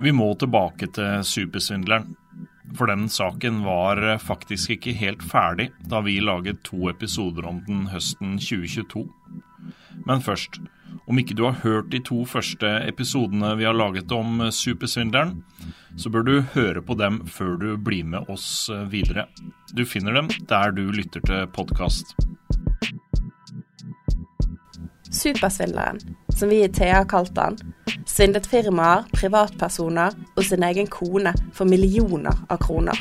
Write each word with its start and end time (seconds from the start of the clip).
Vi 0.00 0.12
må 0.16 0.30
tilbake 0.40 0.86
til 0.96 1.24
supersvindleren. 1.28 2.14
For 2.78 2.88
den 2.88 3.08
saken 3.10 3.58
var 3.66 3.98
faktisk 4.22 4.70
ikke 4.76 4.94
helt 4.96 5.22
ferdig 5.26 5.70
da 5.90 6.00
vi 6.06 6.20
laget 6.24 6.62
to 6.64 6.88
episoder 6.88 7.48
om 7.50 7.58
den 7.66 7.88
høsten 7.92 8.38
2022. 8.38 9.02
Men 10.06 10.22
først, 10.24 10.60
om 11.04 11.18
ikke 11.20 11.34
du 11.36 11.44
har 11.44 11.58
hørt 11.64 11.90
de 11.92 12.00
to 12.06 12.22
første 12.24 12.70
episodene 12.88 13.52
vi 13.58 13.66
har 13.68 13.76
laget 13.76 14.12
om 14.14 14.40
supersvindleren, 14.54 15.42
så 16.00 16.08
bør 16.08 16.24
du 16.24 16.34
høre 16.54 16.80
på 16.80 16.96
dem 16.96 17.20
før 17.26 17.58
du 17.60 17.74
blir 17.76 18.06
med 18.08 18.30
oss 18.32 18.70
videre. 18.88 19.26
Du 19.76 19.84
finner 19.84 20.16
dem 20.16 20.30
der 20.48 20.72
du 20.72 20.86
lytter 20.94 21.20
til 21.26 21.44
podkast. 21.52 22.14
Supersvindleren, 25.10 26.00
som 26.32 26.48
vi 26.48 26.62
i 26.64 26.72
Thea 26.72 27.02
kalte 27.04 27.34
kalt 27.34 27.44
han, 27.44 27.69
svindlet 28.20 28.44
firmaer, 28.52 29.06
privatpersoner 29.16 30.12
og 30.36 30.44
sin 30.44 30.64
egen 30.66 30.88
kone 30.92 31.30
for 31.56 31.64
millioner 31.64 32.36
av 32.52 32.58
kroner. 32.60 32.98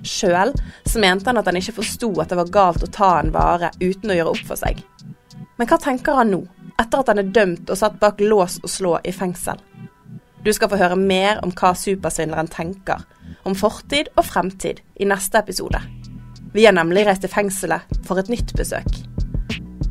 Sjøl 0.00 0.54
så 0.88 1.02
mente 1.02 1.28
han 1.28 1.36
at 1.36 1.50
han 1.50 1.58
ikke 1.60 1.74
forsto 1.76 2.08
at 2.22 2.32
det 2.32 2.38
var 2.38 2.52
galt 2.54 2.86
å 2.86 2.88
ta 2.88 3.10
en 3.20 3.34
vare 3.34 3.68
uten 3.82 4.14
å 4.14 4.16
gjøre 4.16 4.32
opp 4.32 4.44
for 4.48 4.56
seg. 4.56 4.80
Men 5.60 5.68
hva 5.68 5.76
tenker 5.82 6.16
han 6.16 6.32
nå, 6.32 6.40
etter 6.80 7.02
at 7.02 7.12
han 7.12 7.20
er 7.20 7.34
dømt 7.36 7.68
og 7.68 7.80
satt 7.82 7.98
bak 8.00 8.22
lås 8.24 8.56
og 8.62 8.72
slå 8.72 8.94
i 9.04 9.12
fengsel? 9.12 9.60
Du 10.40 10.48
skal 10.56 10.72
få 10.72 10.80
høre 10.80 10.96
mer 10.96 11.42
om 11.44 11.52
hva 11.52 11.74
supersvindleren 11.76 12.48
tenker, 12.48 13.04
om 13.44 13.56
fortid 13.58 14.08
og 14.16 14.24
fremtid, 14.24 14.80
i 14.96 15.04
neste 15.04 15.42
episode. 15.42 15.82
Vi 16.56 16.64
har 16.64 16.72
nemlig 16.72 17.04
reist 17.04 17.26
til 17.26 17.34
fengselet 17.34 17.84
for 18.08 18.22
et 18.22 18.32
nytt 18.32 18.56
besøk. 18.56 18.88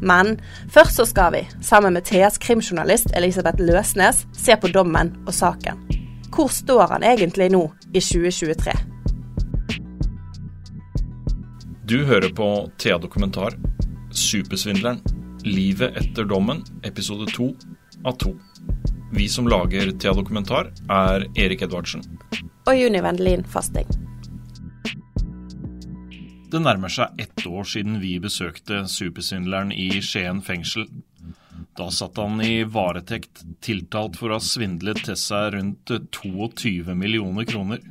Men 0.02 0.36
først 0.72 1.00
så 1.00 1.06
skal 1.06 1.34
vi, 1.34 1.44
sammen 1.62 1.94
med 1.94 2.06
Theas 2.06 2.38
krimjournalist 2.42 3.14
Elisabeth 3.16 3.62
Løsnes, 3.64 4.26
se 4.34 4.58
på 4.62 4.72
dommen 4.74 5.14
og 5.28 5.34
saken. 5.34 5.80
Hvor 6.36 6.52
står 6.52 6.88
han 6.92 7.04
egentlig 7.04 7.52
nå 7.54 7.64
i 7.94 8.02
2023? 8.04 8.74
Du 11.86 12.02
hører 12.06 12.32
på 12.34 12.50
Thea 12.82 12.98
Dokumentar, 12.98 13.54
Supersvindleren, 14.12 15.00
Livet 15.46 15.94
etter 16.02 16.26
dommen, 16.26 16.64
episode 16.84 17.28
to 17.36 17.52
av 18.06 18.18
to. 18.18 18.32
Vi 19.14 19.28
som 19.30 19.48
lager 19.48 19.92
Thea 19.92 20.14
Dokumentar, 20.18 20.72
er 20.90 21.28
Erik 21.38 21.62
Edvardsen. 21.62 22.02
Og 22.66 22.74
Juni 22.74 23.04
Vendelin 23.06 23.46
Fasting. 23.46 23.86
Det 26.56 26.62
nærmer 26.64 26.88
seg 26.88 27.18
ett 27.20 27.42
år 27.44 27.66
siden 27.68 27.98
vi 28.00 28.14
besøkte 28.24 28.86
supersvindleren 28.88 29.74
i 29.76 29.90
Skien 30.00 30.38
fengsel. 30.40 30.86
Da 31.76 31.90
satt 31.92 32.16
han 32.22 32.40
i 32.40 32.64
varetekt, 32.64 33.42
tiltalt 33.60 34.16
for 34.16 34.32
å 34.32 34.38
ha 34.38 34.44
svindlet 34.44 35.02
til 35.04 35.18
seg 35.20 35.50
rundt 35.58 35.92
22 36.16 36.96
millioner 36.96 37.44
kroner. 37.50 37.84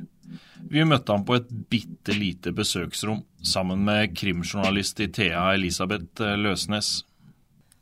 Vi 0.73 0.81
møtte 0.81 1.13
ham 1.13 1.27
på 1.27 1.37
et 1.37 1.51
bitte 1.69 2.17
lite 2.17 2.55
besøksrom 2.57 3.21
sammen 3.45 3.85
med 3.85 4.17
krimjournalist 4.17 5.03
i 5.05 5.11
Thea 5.13 5.51
Elisabeth 5.53 6.25
Løsnes. 6.41 7.03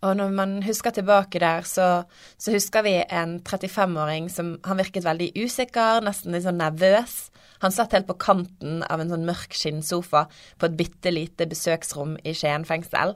Og 0.03 0.17
når 0.19 0.33
man 0.35 0.57
husker 0.65 0.91
tilbake 0.91 1.39
der, 1.39 1.63
så, 1.67 2.03
så 2.37 2.51
husker 2.51 2.83
vi 2.83 2.97
en 3.07 3.37
35-åring 3.39 4.27
som 4.31 4.57
Han 4.67 4.81
virket 4.81 5.05
veldig 5.05 5.31
usikker, 5.39 6.03
nesten 6.03 6.35
litt 6.35 6.43
sånn 6.43 6.59
nervøs. 6.59 7.29
Han 7.63 7.71
satt 7.71 7.95
helt 7.95 8.09
på 8.09 8.19
kanten 8.19 8.81
av 8.91 8.99
en 8.99 9.13
sånn 9.13 9.23
mørk 9.27 9.55
skinnsofa 9.55 10.25
på 10.59 10.67
et 10.67 10.75
bitte 10.79 11.13
lite 11.13 11.47
besøksrom 11.47 12.17
i 12.27 12.35
Skien 12.35 12.67
fengsel. 12.67 13.15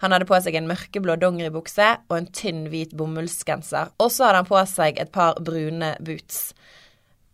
Han 0.00 0.14
hadde 0.14 0.28
på 0.28 0.38
seg 0.40 0.54
en 0.56 0.68
mørkeblå 0.70 1.16
dongeribukse 1.20 1.88
og 2.08 2.14
en 2.16 2.28
tynn, 2.32 2.68
hvit 2.72 2.94
bomullsgenser. 2.96 3.90
Og 4.00 4.12
så 4.14 4.28
hadde 4.28 4.44
han 4.44 4.48
på 4.48 4.62
seg 4.70 5.00
et 5.02 5.10
par 5.12 5.40
brune 5.44 5.90
boots. 6.00 6.52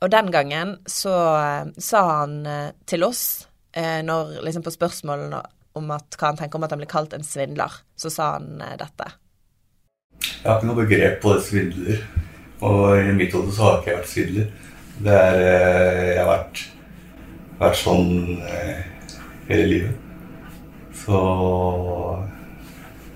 Og 0.02 0.10
den 0.12 0.32
gangen 0.32 0.74
så 0.90 1.12
uh, 1.36 1.68
sa 1.78 2.02
han 2.22 2.40
uh, 2.48 2.72
til 2.88 3.06
oss, 3.06 3.46
uh, 3.76 4.00
når, 4.04 4.40
liksom 4.48 4.64
på 4.66 4.74
spørsmålene 4.74 5.44
om 5.78 5.92
at, 5.94 6.16
hva 6.16 6.32
han 6.32 6.40
tenker 6.40 6.58
om 6.58 6.66
at 6.66 6.74
han 6.74 6.82
blir 6.82 6.90
kalt 6.90 7.14
en 7.16 7.26
svindler, 7.26 7.80
så 7.98 8.12
sa 8.12 8.32
han 8.36 8.60
dette. 8.80 9.10
Jeg 10.22 10.46
har 10.46 10.58
ikke 10.58 10.68
noe 10.70 10.84
begrep 10.84 11.20
på 11.22 11.34
det 11.36 11.44
svindler. 11.46 12.06
Og 12.64 12.96
i 12.96 13.12
mitt 13.16 13.34
hode 13.36 13.52
så 13.52 13.66
har 13.66 13.80
ikke 13.80 13.90
jeg 13.90 14.00
vært 14.00 14.12
svindler. 14.12 14.50
Det 14.96 15.12
er 15.12 15.38
eh, 15.44 16.02
Jeg 16.14 16.20
har 16.22 16.30
vært, 16.30 16.62
vært 17.60 17.80
sånn 17.82 18.12
eh, 18.48 18.78
hele 19.50 19.66
livet. 19.72 19.98
Så 20.96 21.18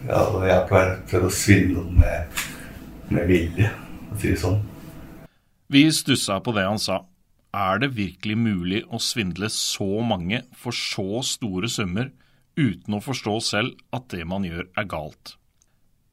ja, 0.05 0.21
jeg 0.21 0.53
har 0.53 0.67
ikke 0.67 0.83
prøvd 1.11 1.29
å 1.29 1.33
svindle 1.35 1.87
med, 1.97 2.43
med 3.09 3.31
vilje, 3.31 3.71
å 4.13 4.19
si 4.21 4.35
det 4.35 4.43
sånn. 4.43 4.61
Vi 5.71 5.87
stussa 5.95 6.41
på 6.45 6.53
det 6.57 6.67
han 6.67 6.81
sa. 6.83 7.05
Er 7.57 7.81
det 7.83 7.95
virkelig 7.97 8.37
mulig 8.39 8.85
å 8.93 9.01
svindle 9.03 9.49
så 9.51 10.05
mange 10.07 10.45
for 10.55 10.77
så 10.77 11.23
store 11.27 11.71
summer 11.73 12.13
uten 12.61 12.97
å 12.97 13.03
forstå 13.05 13.37
selv 13.45 13.79
at 13.97 14.11
det 14.13 14.27
man 14.29 14.45
gjør 14.47 14.67
er 14.79 14.89
galt? 14.91 15.37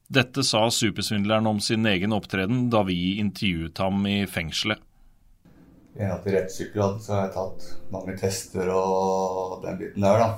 Dette 0.08 0.40
sa 0.46 0.64
supersvindleren 0.72 1.46
om 1.50 1.58
sin 1.60 1.84
egen 1.86 2.14
opptreden 2.16 2.70
da 2.72 2.80
vi 2.88 3.18
intervjuet 3.20 3.80
ham 3.84 4.06
i 4.08 4.22
fengselet. 4.26 4.80
I 5.98 6.06
henhold 6.06 6.48
til 6.54 6.70
så 7.02 7.12
har 7.12 7.26
jeg 7.26 7.34
tatt 7.34 7.66
mange 7.92 8.14
tester 8.16 8.70
og 8.72 9.58
den 9.64 9.76
biten 9.80 10.06
der, 10.06 10.22
da. 10.22 10.28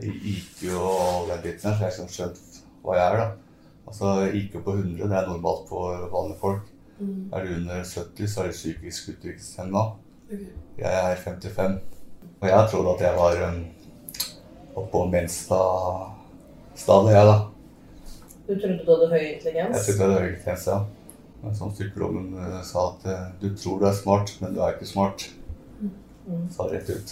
IQ 0.00 0.64
og 0.80 1.28
den 1.28 1.42
biten 1.44 1.66
der, 1.68 1.76
så 1.76 1.76
jeg 1.76 1.78
har 1.78 1.90
liksom 1.90 2.12
skjønt 2.14 2.60
hva 2.82 2.96
jeg 2.96 3.06
er, 3.06 3.20
da. 3.20 3.50
Altså 3.90 4.14
IQ 4.40 4.58
på 4.64 4.74
100, 4.78 5.04
det 5.04 5.18
er 5.18 5.28
normalt 5.28 5.68
for 5.68 6.08
vanlige 6.12 6.40
folk. 6.40 6.70
Mm. 7.00 7.28
Er 7.32 7.44
du 7.44 7.54
under 7.58 7.84
70, 7.84 8.26
så 8.26 8.42
er 8.42 8.50
du 8.50 8.56
psykisk 8.56 9.12
utviklingshemma. 9.12 9.84
Okay. 10.26 10.50
Jeg 10.78 11.12
er 11.12 11.22
55. 11.24 11.78
Og 12.40 12.48
jeg 12.48 12.68
trodde 12.72 12.94
at 12.94 13.04
jeg 13.06 13.16
var 13.20 13.44
um, 13.48 13.60
oppå 14.78 14.98
Menstad-stadiet, 15.10 17.16
jeg, 17.16 17.24
da. 17.26 17.38
Du 18.46 18.52
trodde 18.58 18.84
du 18.84 18.90
hadde 18.90 19.08
høy 19.12 19.24
intelligens? 19.34 19.76
Jeg 19.76 19.82
trodde 19.86 20.00
jeg 20.00 20.06
hadde 20.06 20.20
høy 20.20 20.28
intelligens, 20.34 20.66
ja. 20.70 20.78
Men 21.40 21.56
som 21.56 21.72
psykologen 21.72 22.26
eh, 22.36 22.60
sa 22.68 22.78
at 22.90 23.00
eh, 23.08 23.26
du 23.40 23.48
tror 23.56 23.80
du 23.80 23.86
er 23.88 23.96
smart, 23.96 24.28
men 24.42 24.54
du 24.54 24.58
er 24.60 24.70
ikke 24.76 24.88
smart. 24.88 25.18
Mm. 25.80 26.48
Sa 26.52 26.62
rett 26.68 26.90
ut. 26.90 27.08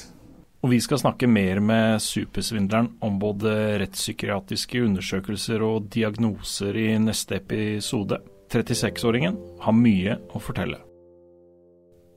Og 0.66 0.72
vi 0.72 0.80
skal 0.82 0.98
snakke 0.98 1.28
mer 1.30 1.60
med 1.62 2.02
supersvindleren 2.02 2.88
om 3.06 3.18
både 3.22 3.78
rettspsykiatriske 3.78 4.80
undersøkelser 4.82 5.62
og 5.62 5.86
diagnoser 5.94 6.76
i 6.76 6.88
neste 7.00 7.38
episode. 7.38 8.18
36-åringen 8.50 9.36
har 9.62 9.76
mye 9.76 10.18
å 10.34 10.42
fortelle. 10.42 10.80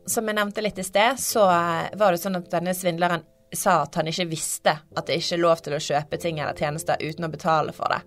Som 0.10 0.28
jeg 0.28 0.40
nevnte 0.40 0.64
litt 0.66 0.80
i 0.82 0.88
sted, 0.88 1.20
så 1.22 1.46
var 1.46 2.16
det 2.16 2.22
sånn 2.24 2.40
at 2.40 2.50
denne 2.50 2.74
svindleren 2.76 3.22
sa 3.54 3.82
at 3.84 3.96
han 4.00 4.08
ikke 4.12 4.30
visste 4.32 4.74
at 4.96 5.08
det 5.08 5.20
ikke 5.20 5.38
er 5.38 5.44
lov 5.44 5.62
til 5.64 5.76
å 5.76 5.84
kjøpe 5.84 6.20
ting 6.22 6.40
eller 6.40 6.58
tjenester 6.58 7.02
uten 7.02 7.28
å 7.28 7.32
betale 7.32 7.76
for 7.76 7.92
det. 7.92 8.02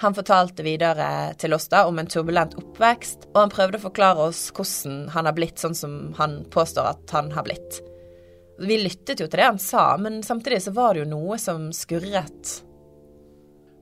Han 0.00 0.16
fortalte 0.16 0.64
videre 0.64 1.34
til 1.36 1.52
oss 1.52 1.68
da 1.68 1.82
om 1.84 1.98
en 2.00 2.08
turbulent 2.08 2.54
oppvekst, 2.56 3.26
og 3.34 3.36
han 3.36 3.52
prøvde 3.52 3.76
å 3.76 3.82
forklare 3.82 4.30
oss 4.30 4.46
hvordan 4.56 5.10
han 5.12 5.28
har 5.28 5.36
blitt 5.36 5.60
sånn 5.60 5.76
som 5.76 5.98
han 6.16 6.40
påstår 6.48 6.88
at 6.94 7.12
han 7.12 7.28
har 7.36 7.44
blitt. 7.44 7.82
Vi 8.60 8.80
lyttet 8.80 9.20
jo 9.20 9.28
til 9.28 9.40
det 9.40 9.46
han 9.50 9.60
sa, 9.60 9.92
men 10.00 10.22
samtidig 10.24 10.62
så 10.64 10.72
var 10.76 10.94
det 10.94 11.04
jo 11.04 11.10
noe 11.12 11.36
som 11.40 11.68
skurret. 11.76 12.56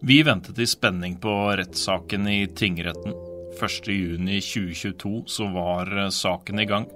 Vi 0.02 0.20
ventet 0.26 0.58
i 0.58 0.66
spenning 0.66 1.16
på 1.22 1.34
rettssaken 1.58 2.28
i 2.30 2.40
tingretten. 2.50 3.14
1.6.2022 3.58 5.24
så 5.26 5.48
var 5.54 6.10
saken 6.10 6.62
i 6.62 6.66
gang. 6.66 6.86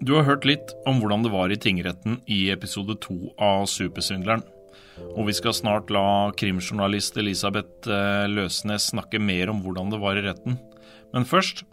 Du 0.00 0.14
har 0.14 0.22
hørt 0.22 0.44
litt 0.46 0.70
om 0.86 1.00
hvordan 1.02 1.24
det 1.24 1.32
var 1.32 1.50
i 1.50 1.58
tingretten 1.58 2.20
i 2.30 2.48
episode 2.54 2.94
to 3.02 3.32
av 3.42 3.64
Supersvindleren. 3.66 4.44
Og 5.18 5.26
vi 5.26 5.34
skal 5.34 5.54
snart 5.54 5.90
la 5.94 6.30
krimjournalist 6.38 7.18
Elisabeth 7.18 7.90
eh, 7.90 8.26
Løsnes 8.30 8.92
snakke 8.92 9.18
mer 9.18 9.50
om 9.50 9.62
hvordan 9.64 9.90
det 9.90 9.98
var 10.02 10.18
i 10.18 10.22
retten. 10.22 10.54
Men 11.14 11.26
først 11.26 11.64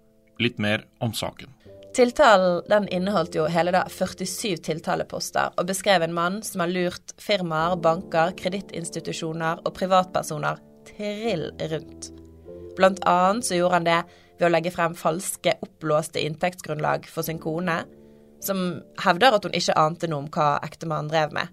litt 0.41 0.57
mer 0.61 0.87
om 1.05 1.13
saken. 1.13 1.53
Tiltalen 1.95 2.65
den 2.67 2.89
inneholdt 2.91 3.37
jo 3.37 3.45
hele 3.47 3.71
da 3.71 3.85
47 3.87 4.57
tiltaleposter, 4.65 5.53
og 5.55 5.69
beskrev 5.69 6.03
en 6.03 6.15
mann 6.17 6.41
som 6.43 6.65
har 6.65 6.73
lurt 6.73 7.13
firmaer, 7.21 7.77
banker, 7.79 8.33
kredittinstitusjoner 8.41 9.61
og 9.63 9.73
privatpersoner 9.77 10.59
trill 10.89 11.51
rundt. 11.61 12.09
Blant 12.75 12.99
annet 13.07 13.47
så 13.47 13.61
gjorde 13.61 13.79
han 13.79 13.87
det 13.87 14.01
ved 14.39 14.49
å 14.49 14.51
legge 14.51 14.73
frem 14.75 14.97
falske, 14.97 15.55
oppblåste 15.63 16.25
inntektsgrunnlag 16.25 17.07
for 17.07 17.23
sin 17.23 17.39
kone, 17.39 17.83
som 18.47 18.65
hevder 19.03 19.35
at 19.37 19.45
hun 19.47 19.55
ikke 19.57 19.77
ante 19.79 20.09
noe 20.09 20.25
om 20.25 20.31
hva 20.33 20.55
ektemannen 20.65 21.11
drev 21.11 21.35
med. 21.35 21.51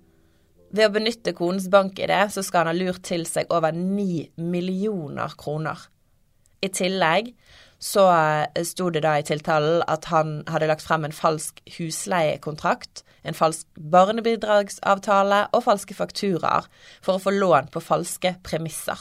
Ved 0.73 0.89
å 0.89 0.95
benytte 0.95 1.35
konens 1.37 1.69
bank-ID 1.73 2.13
så 2.33 2.45
skal 2.45 2.65
han 2.65 2.73
ha 2.73 2.77
lurt 2.77 3.03
til 3.05 3.27
seg 3.29 3.51
over 3.53 3.75
ni 3.77 4.29
millioner 4.41 5.35
kroner. 5.41 5.77
I 6.63 6.71
tillegg 6.73 7.33
så 7.83 8.07
eh, 8.15 8.63
sto 8.65 8.89
det 8.95 9.03
da 9.05 9.17
i 9.19 9.27
tiltalen 9.27 9.83
at 9.91 10.07
han 10.13 10.41
hadde 10.51 10.69
lagt 10.71 10.85
frem 10.87 11.05
en 11.05 11.15
falsk 11.15 11.59
husleiekontrakt, 11.77 13.03
en 13.27 13.37
falsk 13.37 13.67
barnebidragsavtale 13.93 15.45
og 15.53 15.65
falske 15.67 15.97
fakturaer 15.99 16.69
for 17.03 17.17
å 17.19 17.23
få 17.23 17.35
lån 17.35 17.73
på 17.75 17.83
falske 17.83 18.37
premisser. 18.47 18.99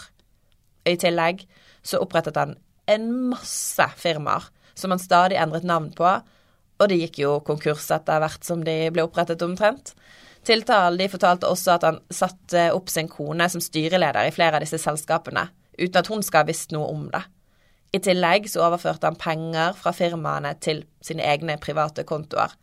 I 0.89 0.97
tillegg 0.97 1.45
så 1.85 2.01
opprettet 2.01 2.39
han 2.41 2.57
en 2.89 3.07
masse 3.31 3.85
firmaer 4.01 4.49
som 4.73 4.93
han 4.93 5.01
stadig 5.01 5.37
endret 5.37 5.65
navn 5.67 5.91
på, 5.93 6.17
Og 6.81 6.89
det 6.89 6.97
gikk 7.03 7.21
jo 7.21 7.35
konkurs 7.45 7.85
etter 7.93 8.21
hvert 8.23 8.45
som 8.45 8.63
de 8.65 8.75
ble 8.93 9.05
opprettet, 9.05 9.43
omtrent. 9.45 9.93
Tiltalen 10.47 10.97
de 10.97 11.09
fortalte 11.11 11.49
også 11.49 11.75
at 11.75 11.83
han 11.85 11.99
satte 12.09 12.71
opp 12.73 12.89
sin 12.89 13.09
kone 13.11 13.45
som 13.53 13.61
styreleder 13.61 14.25
i 14.25 14.33
flere 14.33 14.57
av 14.57 14.65
disse 14.65 14.79
selskapene, 14.81 15.45
uten 15.77 16.01
at 16.01 16.09
hun 16.09 16.25
skal 16.25 16.41
ha 16.41 16.49
visst 16.49 16.73
noe 16.73 16.89
om 16.89 17.05
det. 17.13 17.21
I 17.93 17.99
tillegg 18.01 18.47
så 18.49 18.63
overførte 18.65 19.09
han 19.09 19.19
penger 19.19 19.75
fra 19.77 19.93
firmaene 19.93 20.55
til 20.63 20.85
sine 21.03 21.25
egne 21.27 21.59
private 21.61 22.05
kontoer, 22.07 22.55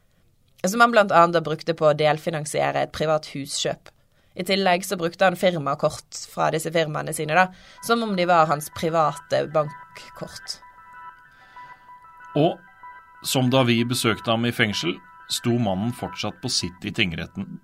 som 0.64 0.82
han 0.82 0.94
blant 0.94 1.14
annet 1.14 1.44
brukte 1.46 1.76
på 1.78 1.90
å 1.90 1.96
delfinansiere 1.96 2.86
et 2.86 2.94
privat 2.96 3.28
huskjøp. 3.34 3.92
I 4.38 4.46
tillegg 4.46 4.86
så 4.86 4.96
brukte 4.98 5.26
han 5.26 5.38
firmakort 5.38 6.18
fra 6.32 6.48
disse 6.54 6.72
firmaene 6.74 7.14
sine, 7.14 7.34
da, 7.34 7.48
som 7.86 8.02
om 8.06 8.16
de 8.16 8.26
var 8.26 8.48
hans 8.50 8.70
private 8.74 9.44
bankkort. 9.54 10.58
Og 12.38 12.56
som 13.22 13.50
da 13.50 13.64
vi 13.66 13.80
besøkte 13.84 14.30
ham 14.30 14.46
i 14.46 14.54
fengsel, 14.54 14.96
sto 15.28 15.58
mannen 15.60 15.92
fortsatt 15.92 16.40
på 16.42 16.50
sitt 16.52 16.84
i 16.88 16.92
tingretten. 16.94 17.58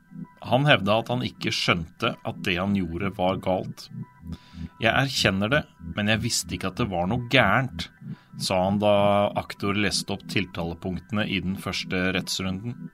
Han 0.45 0.67
hevda 0.69 0.99
at 1.01 1.13
han 1.13 1.25
ikke 1.25 1.53
skjønte 1.55 2.15
at 2.21 2.43
det 2.45 2.59
han 2.59 2.77
gjorde 2.77 3.15
var 3.17 3.41
galt. 3.45 3.89
Jeg 4.83 4.93
erkjenner 4.93 5.53
det, 5.53 5.63
men 5.97 6.11
jeg 6.13 6.23
visste 6.25 6.57
ikke 6.57 6.73
at 6.73 6.81
det 6.81 6.91
var 6.93 7.09
noe 7.09 7.29
gærent, 7.33 7.89
sa 8.41 8.65
han 8.67 8.81
da 8.83 8.95
aktor 9.39 9.77
leste 9.79 10.13
opp 10.17 10.25
tiltalepunktene 10.33 11.27
i 11.31 11.41
den 11.45 11.57
første 11.61 12.11
rettsrunden. 12.17 12.91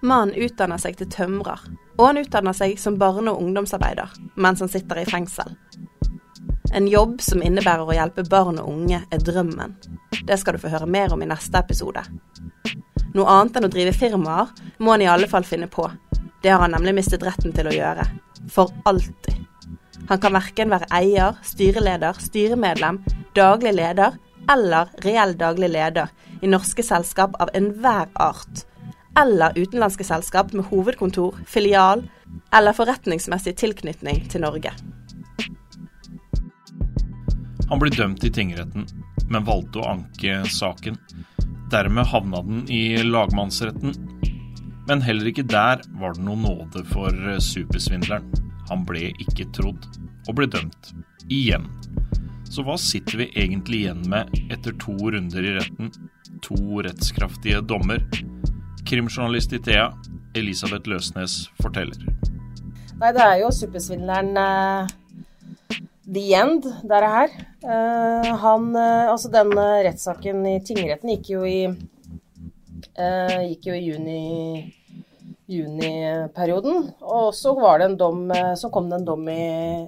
Mannen 0.00 0.32
utdanner 0.40 0.80
seg 0.80 0.96
til 0.96 1.10
tømrer, 1.12 1.60
og 1.98 2.06
han 2.06 2.22
utdanner 2.22 2.56
seg 2.56 2.78
som 2.80 2.96
barne- 2.98 3.34
og 3.34 3.42
ungdomsarbeider 3.44 4.14
mens 4.40 4.62
han 4.64 4.72
sitter 4.72 5.02
i 5.02 5.08
fengsel. 5.08 5.52
En 6.72 6.86
jobb 6.88 7.18
som 7.22 7.42
innebærer 7.42 7.82
å 7.82 7.94
hjelpe 7.96 8.22
barn 8.30 8.60
og 8.62 8.68
unge, 8.70 9.00
er 9.10 9.22
drømmen. 9.26 9.74
Det 10.26 10.36
skal 10.38 10.54
du 10.54 10.62
få 10.62 10.70
høre 10.70 10.86
mer 10.86 11.10
om 11.10 11.22
i 11.22 11.26
neste 11.26 11.58
episode. 11.58 12.04
Noe 13.10 13.26
annet 13.26 13.58
enn 13.58 13.66
å 13.66 13.72
drive 13.72 13.94
firmaer 13.96 14.52
må 14.78 14.94
han 14.94 15.02
i 15.02 15.08
alle 15.10 15.26
fall 15.30 15.46
finne 15.46 15.66
på. 15.66 15.88
Det 16.42 16.52
har 16.52 16.62
han 16.62 16.76
nemlig 16.76 17.00
mistet 17.00 17.24
retten 17.26 17.50
til 17.56 17.66
å 17.66 17.74
gjøre. 17.74 18.06
For 18.54 18.70
alltid. 18.86 19.40
Han 20.08 20.22
kan 20.22 20.34
verken 20.34 20.70
være 20.70 20.88
eier, 20.94 21.34
styreleder, 21.46 22.22
styremedlem, 22.22 23.02
daglig 23.34 23.74
leder 23.74 24.14
eller 24.50 24.94
reell 25.04 25.34
daglig 25.38 25.72
leder 25.74 26.10
i 26.40 26.50
norske 26.50 26.86
selskap 26.86 27.34
av 27.42 27.50
enhver 27.54 28.08
art. 28.14 28.64
Eller 29.18 29.58
utenlandske 29.58 30.06
selskap 30.06 30.54
med 30.54 30.70
hovedkontor, 30.70 31.42
filial 31.46 32.06
eller 32.54 32.78
forretningsmessig 32.78 33.56
tilknytning 33.58 34.22
til 34.30 34.46
Norge. 34.46 34.72
Han 37.70 37.78
ble 37.78 37.90
dømt 37.94 38.24
i 38.26 38.32
tingretten, 38.34 38.86
men 39.30 39.46
valgte 39.46 39.78
å 39.78 39.92
anke 39.92 40.40
saken. 40.50 40.98
Dermed 41.70 42.08
havna 42.10 42.42
den 42.42 42.64
i 42.66 42.98
lagmannsretten. 43.06 43.94
Men 44.88 45.04
heller 45.06 45.30
ikke 45.30 45.46
der 45.46 45.84
var 46.00 46.16
det 46.16 46.24
noen 46.26 46.42
nåde 46.48 46.82
for 46.90 47.14
supersvindleren. 47.38 48.26
Han 48.72 48.82
ble 48.86 49.12
ikke 49.22 49.46
trodd, 49.54 49.86
og 50.26 50.34
ble 50.40 50.48
dømt. 50.50 50.92
Igjen. 51.30 51.68
Så 52.50 52.64
hva 52.66 52.74
sitter 52.80 53.22
vi 53.22 53.28
egentlig 53.38 53.84
igjen 53.84 54.02
med 54.10 54.34
etter 54.50 54.74
to 54.82 54.96
runder 55.14 55.46
i 55.46 55.54
retten? 55.60 55.92
To 56.42 56.82
rettskraftige 56.82 57.62
dommer. 57.62 58.02
Krimjournalist 58.82 59.54
i 59.54 59.62
Thea, 59.62 59.92
Elisabeth 60.34 60.90
Løsnes, 60.90 61.44
forteller. 61.62 62.02
Nei, 62.98 63.12
det 63.14 63.22
er 63.22 63.36
jo 63.44 63.52
supersvindleren 63.54 64.34
eh, 64.36 64.90
the 66.10 66.34
end, 66.34 66.66
der 66.88 67.04
er 67.06 67.14
her. 67.14 67.38
Uh, 67.62 68.34
han 68.42 68.68
uh, 68.76 69.10
Altså, 69.12 69.30
den 69.32 69.52
rettssaken 69.54 70.44
i 70.48 70.58
tingretten 70.64 71.14
gikk 71.14 71.32
jo 71.36 71.46
i 71.46 71.62
Gikk 73.00 73.66
jo 73.70 73.74
i 73.76 73.84
juni 73.86 74.22
juniperioden. 75.50 76.90
Og 77.00 77.30
så 77.34 77.52
var 77.56 77.80
det 77.80 77.86
en 77.88 77.96
dom 77.98 78.32
Så 78.58 78.68
kom 78.72 78.90
det 78.90 78.98
en 79.00 79.06
dom 79.06 79.28
i 79.32 79.38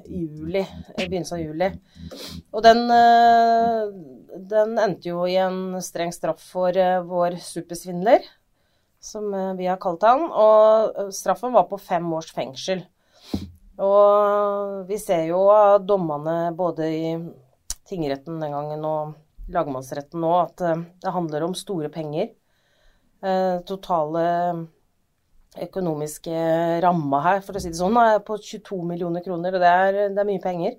juli, 0.09 0.63
i 0.63 1.05
begynnelsen 1.05 1.37
av 1.37 1.43
juli. 1.43 1.69
Og 2.53 2.65
den 2.65 2.81
den 4.53 4.79
endte 4.81 5.11
jo 5.11 5.27
i 5.29 5.37
en 5.41 5.77
streng 5.85 6.13
straff 6.15 6.41
for 6.55 6.79
vår 7.09 7.37
supersvindler, 7.43 8.25
som 9.03 9.29
vi 9.59 9.69
har 9.69 9.81
kalt 9.83 10.07
han. 10.09 10.25
Og 10.31 11.13
straffen 11.15 11.53
var 11.53 11.69
på 11.69 11.81
fem 11.81 12.09
års 12.17 12.33
fengsel. 12.33 12.87
Og 13.82 14.84
vi 14.87 14.99
ser 15.00 15.26
jo 15.26 15.43
av 15.50 15.81
dommene 15.82 16.52
både 16.55 16.87
i 16.87 17.06
tingretten 17.88 18.38
den 18.40 18.55
gangen 18.55 18.84
og 18.87 19.17
lagmannsretten 19.52 20.23
nå 20.23 20.31
at 20.38 20.62
eh, 20.62 20.84
det 21.02 21.14
handler 21.14 21.49
om 21.49 21.56
store 21.58 21.90
penger. 21.93 22.31
Eh, 23.23 23.56
totale 23.67 24.23
økonomiske 25.62 26.37
ramma 26.81 27.20
her, 27.26 27.43
for 27.44 27.58
å 27.58 27.62
si 27.62 27.73
det 27.73 27.81
sånn, 27.81 27.99
er 27.99 28.23
på 28.25 28.38
22 28.38 28.79
millioner 28.88 29.25
kroner. 29.25 29.58
Og 29.58 29.64
det 29.64 29.73
er, 29.82 29.99
det 30.14 30.23
er 30.23 30.31
mye 30.31 30.44
penger. 30.44 30.78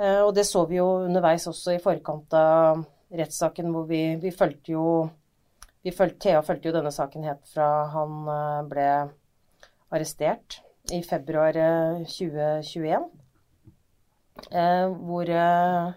Eh, 0.00 0.22
og 0.24 0.32
det 0.36 0.46
så 0.48 0.64
vi 0.70 0.80
jo 0.80 0.88
underveis 1.04 1.46
også 1.52 1.76
i 1.76 1.82
forkant 1.84 2.32
av 2.38 2.82
rettssaken, 3.12 3.70
hvor 3.74 3.86
vi, 3.90 4.02
vi 4.22 4.32
fulgte 4.34 4.76
jo 4.76 4.86
vi 5.80 5.92
følte, 5.96 6.18
Thea 6.20 6.40
fulgte 6.44 6.68
jo 6.68 6.74
denne 6.74 6.90
saken 6.92 7.24
helt 7.24 7.46
fra 7.48 7.66
han 7.94 8.26
ble 8.68 8.88
arrestert 9.88 10.58
i 10.92 11.02
februar 11.02 11.56
2021. 12.04 13.08
Eh, 14.50 14.60
eh, 14.60 14.86
hvor 14.88 15.30
eh, 15.30 15.90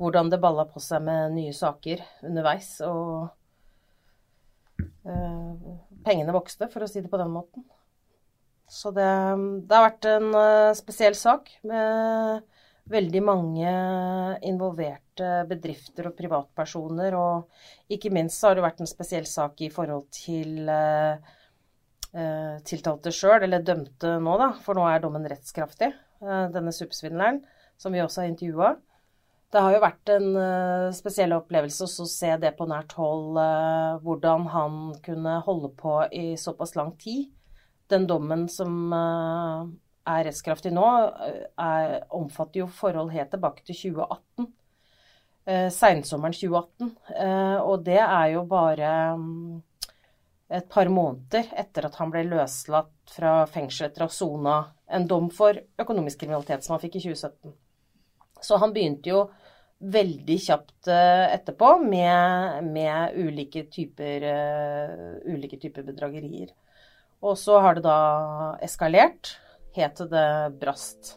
hvordan 0.00 0.30
det 0.32 0.40
balla 0.40 0.64
på 0.68 0.80
seg 0.82 1.04
med 1.06 1.34
nye 1.36 1.52
saker 1.56 2.02
underveis. 2.26 2.72
Og 2.86 3.28
pengene 6.04 6.32
vokste, 6.32 6.68
for 6.72 6.84
å 6.84 6.88
si 6.88 7.02
det 7.02 7.10
på 7.12 7.20
den 7.20 7.32
måten. 7.32 7.64
Så 8.70 8.92
det, 8.96 9.04
det 9.66 9.76
har 9.76 9.88
vært 9.88 10.06
en 10.08 10.30
spesiell 10.78 11.16
sak 11.18 11.50
med 11.66 12.46
veldig 12.90 13.22
mange 13.22 13.72
involverte 14.46 15.44
bedrifter 15.50 16.08
og 16.08 16.16
privatpersoner. 16.16 17.16
Og 17.18 17.92
ikke 17.92 18.12
minst 18.14 18.40
har 18.46 18.56
det 18.56 18.64
vært 18.64 18.80
en 18.80 18.90
spesiell 18.90 19.28
sak 19.28 19.60
i 19.66 19.70
forhold 19.74 20.08
til 20.14 20.70
uh, 20.70 21.20
tiltalte 22.66 23.12
sjøl, 23.14 23.44
eller 23.46 23.62
dømte 23.62 24.16
nå, 24.22 24.36
da, 24.40 24.50
for 24.64 24.78
nå 24.78 24.86
er 24.90 25.02
dommen 25.02 25.26
rettskraftig, 25.30 25.92
eh, 26.24 26.46
denne 26.50 26.72
suppesvindleren, 26.74 27.42
som 27.78 27.94
vi 27.94 28.02
også 28.02 28.24
har 28.24 28.32
intervjua. 28.32 28.70
Det 29.50 29.62
har 29.62 29.74
jo 29.74 29.82
vært 29.82 30.10
en 30.14 30.26
uh, 30.36 30.94
spesiell 30.94 31.32
opplevelse 31.34 31.86
å 31.86 32.06
se 32.06 32.30
det 32.38 32.52
på 32.58 32.68
nært 32.70 32.92
hold, 32.98 33.38
hvordan 34.04 34.44
han 34.52 34.76
kunne 35.02 35.40
holde 35.46 35.72
på 35.78 35.96
i 36.14 36.36
såpass 36.38 36.76
lang 36.78 36.92
tid. 37.02 37.32
Den 37.90 38.06
dommen 38.06 38.44
som 38.46 38.92
er 38.94 40.22
rettskraftig 40.28 40.70
nå, 40.70 40.86
er, 41.58 41.96
omfatter 42.14 42.62
jo 42.62 42.68
forhold 42.70 43.10
helt 43.10 43.34
tilbake 43.34 43.66
til 43.66 43.80
2018. 43.90 44.52
Uh, 45.50 45.66
Seinsommeren 45.74 46.36
2018. 46.36 46.94
og 47.64 47.82
det 47.86 47.98
er 48.04 48.28
jo 48.36 48.44
bare 48.46 48.94
um, 49.18 49.58
et 50.50 50.66
par 50.70 50.88
måneder 50.90 51.52
etter 51.62 51.86
at 51.86 51.96
han 52.00 52.10
ble 52.10 52.24
løslatt 52.26 53.12
fra 53.14 53.44
fengsel 53.50 53.86
etter 53.86 54.02
å 54.02 54.08
ha 54.10 54.14
sona 54.14 54.56
en 54.90 55.06
dom 55.06 55.28
for 55.34 55.58
økonomisk 55.78 56.24
kriminalitet 56.24 56.66
som 56.66 56.74
han 56.74 56.82
fikk 56.82 56.98
i 56.98 57.04
2017. 57.04 57.52
Så 58.42 58.58
han 58.58 58.74
begynte 58.74 59.12
jo 59.12 59.20
veldig 59.80 60.36
kjapt 60.44 60.90
eh, 60.92 61.26
etterpå 61.36 61.76
med, 61.84 62.66
med 62.68 63.14
ulike, 63.16 63.64
typer, 63.72 64.26
uh, 64.26 65.14
ulike 65.30 65.56
typer 65.60 65.86
bedragerier. 65.86 66.50
Og 67.24 67.38
så 67.38 67.56
har 67.64 67.78
det 67.78 67.84
da 67.86 68.00
eskalert 68.64 69.36
helt 69.76 70.02
det 70.10 70.26
brast. 70.60 71.14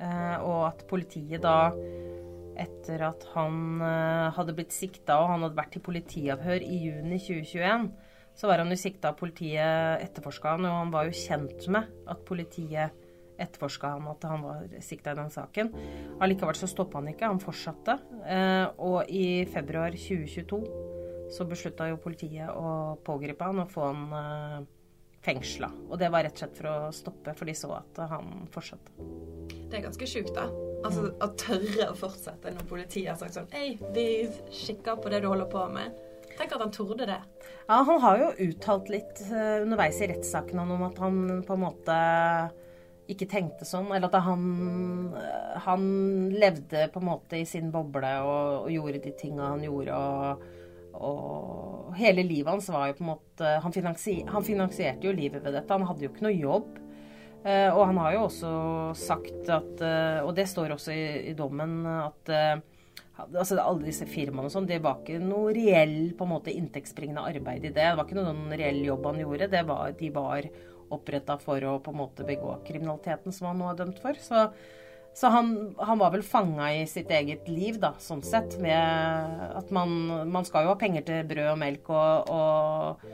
Uh, 0.00 0.36
og 0.42 0.58
at 0.72 0.82
politiet 0.90 1.44
da, 1.44 1.70
etter 2.58 3.04
at 3.06 3.22
han 3.34 3.82
hadde 4.32 4.54
blitt 4.56 4.72
sikta 4.72 5.18
og 5.20 5.28
han 5.28 5.42
hadde 5.44 5.58
vært 5.58 5.76
i 5.76 5.82
politiavhør 5.84 6.62
i 6.64 6.78
juni 6.88 7.18
2021, 7.20 7.90
så 8.36 8.50
var 8.50 8.60
han 8.62 8.70
jo 8.72 8.78
sikta 8.78 9.12
av 9.12 9.18
politiet, 9.20 10.04
etterforska 10.04 10.56
han, 10.56 10.68
og 10.68 10.78
han 10.82 10.94
var 10.94 11.08
jo 11.08 11.16
kjent 11.16 11.66
med 11.72 11.88
at 12.10 12.24
politiet 12.28 13.02
etterforska 13.36 13.94
han 13.96 14.08
at 14.08 14.24
han 14.28 14.44
var 14.44 14.76
sikta 14.84 15.12
i 15.12 15.18
den 15.18 15.32
saken. 15.32 15.72
Allikevel 16.24 16.56
så 16.56 16.68
stoppa 16.70 17.00
han 17.00 17.10
ikke, 17.12 17.28
han 17.28 17.42
fortsatte. 17.42 17.98
Eh, 18.24 18.66
og 18.84 19.10
i 19.12 19.44
februar 19.52 19.96
2022 19.96 20.62
så 21.32 21.46
beslutta 21.48 21.90
jo 21.90 22.00
politiet 22.00 22.52
å 22.52 22.96
pågripe 23.04 23.44
han 23.44 23.64
og 23.64 23.72
få 23.72 23.90
han 23.90 24.16
eh, 24.20 24.58
fengsla. 25.26 25.70
Og 25.90 25.98
det 26.00 26.10
var 26.12 26.26
rett 26.26 26.36
og 26.36 26.44
slett 26.44 26.60
for 26.60 26.70
å 26.70 26.76
stoppe, 26.94 27.34
for 27.36 27.48
de 27.48 27.56
så 27.58 27.72
at 27.76 28.02
han 28.12 28.46
fortsatte. 28.54 28.94
Det 29.66 29.80
er 29.80 29.86
ganske 29.88 30.08
sjukt, 30.08 30.34
da. 30.36 30.46
Altså 30.86 31.08
mm. 31.08 31.14
å 31.24 31.28
tørre 31.40 31.88
å 31.90 31.96
fortsette 31.98 32.52
når 32.54 32.68
politiet 32.68 33.10
har 33.10 33.18
sagt 33.18 33.34
sånn 33.34 33.48
Hei, 33.50 33.74
vi 33.96 34.28
kikker 34.54 35.00
på 35.02 35.10
det 35.10 35.24
du 35.24 35.30
holder 35.30 35.48
på 35.50 35.64
med. 35.72 35.96
Tenk 36.36 36.52
at 36.52 36.62
han 36.66 36.74
torde 36.74 37.08
det. 37.08 37.18
Ja, 37.66 37.80
han 37.88 38.00
har 38.02 38.20
jo 38.20 38.30
uttalt 38.46 38.90
litt 38.92 39.22
uh, 39.30 39.62
underveis 39.64 40.00
i 40.04 40.10
rettssaken 40.12 40.62
om 40.62 40.86
at 40.86 41.00
han 41.02 41.22
på 41.46 41.56
en 41.56 41.64
måte 41.64 41.96
ikke 43.10 43.28
tenkte 43.30 43.66
sånn. 43.66 43.88
Eller 43.94 44.10
at 44.10 44.26
han, 44.26 44.44
han 45.64 45.88
levde 46.34 46.86
på 46.92 47.02
en 47.02 47.08
måte 47.08 47.40
i 47.40 47.46
sin 47.48 47.72
boble 47.74 48.12
og, 48.26 48.66
og 48.66 48.70
gjorde 48.74 49.02
de 49.06 49.16
tinga 49.18 49.54
han 49.54 49.66
gjorde. 49.66 49.96
og 49.96 50.54
og 50.96 51.92
hele 51.96 52.24
livet 52.24 52.48
hans 52.48 52.70
var 52.72 52.90
jo 52.90 52.96
på 52.98 53.04
en 53.04 53.10
måte 53.10 53.50
han, 53.62 53.74
finansier, 53.74 54.28
han, 54.32 54.44
finansierte 54.44 55.08
jo 55.08 55.14
livet 55.16 55.44
ved 55.44 55.56
dette. 55.56 55.72
Han 55.72 55.86
hadde 55.88 56.06
jo 56.06 56.12
ikke 56.12 56.26
noe 56.26 56.36
jobb. 56.36 56.78
Eh, 57.46 57.68
og 57.70 57.82
han 57.90 58.00
har 58.00 58.14
jo 58.16 58.22
også 58.26 58.52
sagt 58.98 59.50
at 59.52 59.82
eh, 59.84 60.24
Og 60.26 60.32
det 60.34 60.48
står 60.50 60.72
også 60.74 60.90
i, 60.90 61.04
i 61.30 61.34
dommen 61.38 61.84
at 61.86 62.32
eh, 62.32 62.56
altså 63.16 63.58
Alle 63.62 63.88
disse 63.88 64.06
firmaene 64.08 64.50
og 64.50 64.52
sånn, 64.52 64.68
det 64.68 64.82
var 64.84 65.00
ikke 65.00 65.20
noe 65.22 65.52
reell 65.56 66.12
på 66.16 66.26
en 66.26 66.32
måte 66.34 66.52
inntektsbringende 66.52 67.24
arbeid 67.24 67.64
i 67.64 67.70
det. 67.70 67.76
Det 67.78 67.92
var 67.96 68.04
ikke 68.04 68.18
noen 68.18 68.50
reell 68.52 68.82
jobb 68.84 69.06
han 69.08 69.20
gjorde. 69.22 69.52
Det 69.52 69.62
var, 69.68 69.94
de 69.96 70.10
var 70.14 70.48
oppretta 70.94 71.38
for 71.42 71.64
å 71.66 71.78
på 71.82 71.94
en 71.94 72.00
måte 72.04 72.26
begå 72.26 72.58
kriminaliteten 72.66 73.34
som 73.34 73.50
han 73.50 73.62
nå 73.62 73.70
er 73.70 73.78
dømt 73.80 74.02
for. 74.02 74.18
Så, 74.22 74.46
så 75.16 75.32
han, 75.32 75.52
han, 75.80 76.00
var 76.02 76.12
vel 76.14 76.24
fanga 76.26 76.68
i 76.76 76.84
sitt 76.90 77.10
eget 77.10 77.48
liv, 77.48 77.80
da, 77.82 77.94
sånn 78.02 78.24
sett. 78.26 78.58
Med 78.62 79.46
at 79.48 79.72
man, 79.74 79.96
man 80.30 80.46
skal 80.48 80.66
jo 80.66 80.74
ha 80.74 80.80
penger 80.80 81.06
til 81.08 81.24
brød 81.32 81.54
og 81.54 81.60
melk 81.62 81.92
og, 81.96 82.32
og 82.36 83.06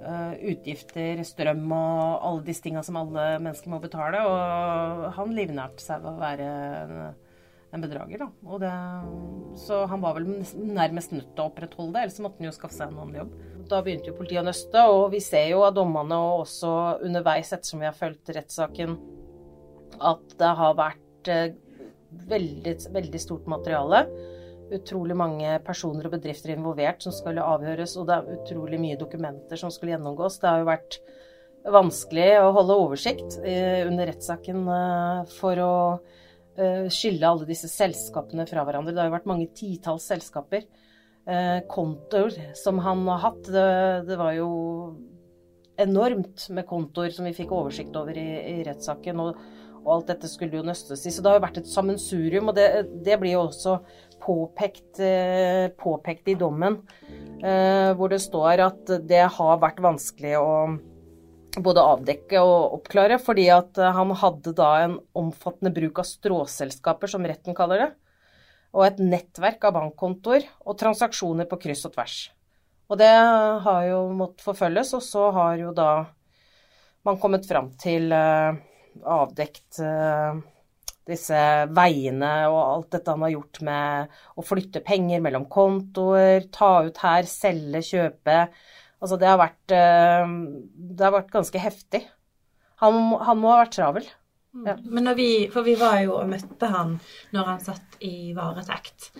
uh, 0.00 0.34
utgifter, 0.40 1.20
strøm 1.26 1.66
og 1.68 2.28
alle 2.30 2.46
disse 2.48 2.64
tinga 2.64 2.84
som 2.86 2.98
alle 3.00 3.32
mennesker 3.38 3.72
må 3.72 3.82
betale. 3.84 4.24
Og 4.24 5.10
han 5.20 5.36
livnærte 5.36 5.84
seg 5.84 6.00
ved 6.06 6.16
å 6.16 6.22
være 6.24 6.54
en, 6.80 7.28
en 7.72 7.84
bedrager, 7.84 8.18
da. 8.24 8.58
Det, 8.58 8.72
så 9.62 9.84
han 9.90 10.02
var 10.02 10.16
vel 10.18 10.26
nærmest 10.58 11.14
nødt 11.14 11.30
til 11.34 11.44
å 11.44 11.48
opprettholde 11.50 11.94
det, 11.94 12.02
ellers 12.06 12.20
måtte 12.24 12.42
han 12.42 12.50
jo 12.50 12.56
skaffe 12.56 12.76
seg 12.76 12.90
en 12.90 13.00
annen 13.04 13.20
jobb. 13.20 13.36
Da 13.70 13.80
begynte 13.86 14.10
jo 14.10 14.16
politiet 14.18 14.42
å 14.42 14.48
nøste, 14.48 14.84
og 14.90 15.04
vi 15.14 15.22
ser 15.22 15.52
jo 15.52 15.62
av 15.66 15.76
dommene 15.76 16.18
og 16.18 16.44
også 16.44 16.74
underveis 17.06 17.52
ettersom 17.54 17.84
vi 17.84 17.88
har 17.88 17.96
fulgt 17.96 18.32
rettssaken, 18.34 18.98
at 20.10 20.36
det 20.40 20.52
har 20.60 20.76
vært 20.78 21.30
eh, 21.30 21.54
veldig, 22.30 22.76
veldig 22.90 23.22
stort 23.22 23.48
materiale. 23.50 24.04
Utrolig 24.74 25.16
mange 25.18 25.56
personer 25.66 26.06
og 26.06 26.14
bedrifter 26.14 26.54
involvert 26.54 27.02
som 27.02 27.14
skulle 27.14 27.46
avhøres, 27.46 27.96
og 27.98 28.08
det 28.10 28.18
er 28.18 28.38
utrolig 28.38 28.78
mye 28.82 28.98
dokumenter 28.98 29.58
som 29.60 29.70
skulle 29.74 29.94
gjennomgås. 29.94 30.38
Det 30.42 30.50
har 30.50 30.62
jo 30.62 30.70
vært 30.70 31.00
vanskelig 31.70 32.30
å 32.40 32.52
holde 32.56 32.78
oversikt 32.86 33.38
eh, 33.44 33.86
under 33.86 34.10
rettssaken 34.10 34.66
eh, 34.74 35.30
for 35.38 35.62
å 35.62 35.74
skille 36.92 37.26
alle 37.26 37.48
disse 37.48 37.70
selskapene 37.70 38.46
fra 38.48 38.64
hverandre. 38.66 38.92
Det 38.92 39.02
har 39.02 39.10
jo 39.10 39.16
vært 39.18 39.28
mange 39.30 39.48
titalls 39.56 40.08
selskaper 40.10 40.66
eh, 41.26 41.60
kontoer 41.70 42.34
som 42.58 42.80
han 42.84 43.06
har 43.08 43.24
hatt. 43.28 43.46
Det, 43.46 43.70
det, 44.08 44.18
var 44.20 44.34
jo 44.36 44.50
enormt 45.80 46.48
med 46.54 46.68
kontoer 46.68 47.14
som 47.14 47.28
vi 47.28 47.36
fikk 47.36 47.54
oversikt 47.56 47.96
over 47.96 48.16
i, 48.18 48.28
i 48.54 48.60
rettssaken. 48.66 49.24
Og, 49.24 49.40
og, 49.80 49.90
alt 49.96 50.12
dette 50.12 50.30
skulle 50.30 50.60
jo 50.60 50.66
nøstes 50.66 51.06
i. 51.06 51.14
Så 51.14 51.22
det 51.22 51.32
har 51.32 51.40
jo 51.40 51.46
vært 51.46 51.62
et 51.62 51.72
sammensurium, 51.72 52.52
og 52.52 52.58
det, 52.58 52.68
det 53.06 53.18
blir 53.20 53.36
jo 53.38 53.46
også 53.46 53.80
påpekt, 54.20 55.00
eh, 55.00 55.66
påpekt 55.80 56.28
i 56.28 56.38
dommen. 56.40 56.82
Eh, 57.40 57.90
hvor 57.96 58.12
det 58.12 58.20
står 58.20 58.66
at 58.66 58.96
det 59.08 59.24
har 59.38 59.60
vært 59.62 59.80
vanskelig 59.80 60.36
å 60.36 60.50
både 61.58 61.82
avdekke 61.82 62.42
og 62.44 62.76
oppklare, 62.78 63.18
fordi 63.22 63.48
at 63.54 63.80
han 63.80 64.12
hadde 64.20 64.54
da 64.54 64.70
en 64.84 65.00
omfattende 65.18 65.72
bruk 65.74 65.98
av 66.02 66.06
stråselskaper, 66.06 67.10
som 67.10 67.26
retten 67.26 67.56
kaller 67.58 67.86
det 67.86 67.90
og 68.70 68.86
et 68.86 69.00
nettverk 69.02 69.64
av 69.66 69.74
bankkontoer 69.76 70.46
og 70.62 70.78
transaksjoner 70.78 71.48
på 71.50 71.58
kryss 71.64 71.86
og 71.88 71.94
tvers. 71.96 72.16
Og 72.90 72.98
det 72.98 73.10
har 73.64 73.82
jo 73.86 74.00
måttet 74.14 74.44
forfølges, 74.44 74.94
og 74.98 75.02
så 75.06 75.26
har 75.34 75.58
jo 75.60 75.74
da 75.74 75.90
man 77.06 77.18
kommet 77.22 77.46
fram 77.48 77.70
til 77.80 78.10
uh, 78.12 78.54
avdekt 79.06 79.80
uh, 79.82 80.38
disse 81.08 81.38
veiene 81.74 82.32
og 82.50 82.58
alt 82.60 82.90
dette 82.94 83.14
han 83.14 83.24
har 83.24 83.32
gjort 83.34 83.62
med 83.66 84.18
å 84.38 84.44
flytte 84.46 84.82
penger 84.86 85.22
mellom 85.24 85.46
kontoer, 85.50 86.46
ta 86.52 86.72
ut 86.86 87.00
her, 87.02 87.26
selge, 87.30 87.82
kjøpe. 87.86 88.44
Altså 89.00 89.16
det 89.20 89.28
har 89.28 89.40
vært, 89.40 89.72
uh, 89.72 90.32
det 90.96 91.06
har 91.06 91.14
vært 91.16 91.32
ganske 91.32 91.62
heftig. 91.62 92.04
Han, 92.80 92.98
han 93.20 93.40
må 93.40 93.52
ha 93.52 93.62
vært 93.62 93.76
travel. 93.76 94.06
Mm. 94.54 94.66
Ja. 94.66 94.76
Men 94.82 95.04
når 95.04 95.18
vi, 95.18 95.30
for 95.52 95.66
vi 95.66 95.76
var 95.78 96.00
jo 96.04 96.16
og 96.18 96.30
møtte 96.30 96.70
han 96.72 96.96
når 97.34 97.50
han 97.52 97.64
satt 97.64 97.98
i 98.04 98.32
varetekt. 98.36 99.10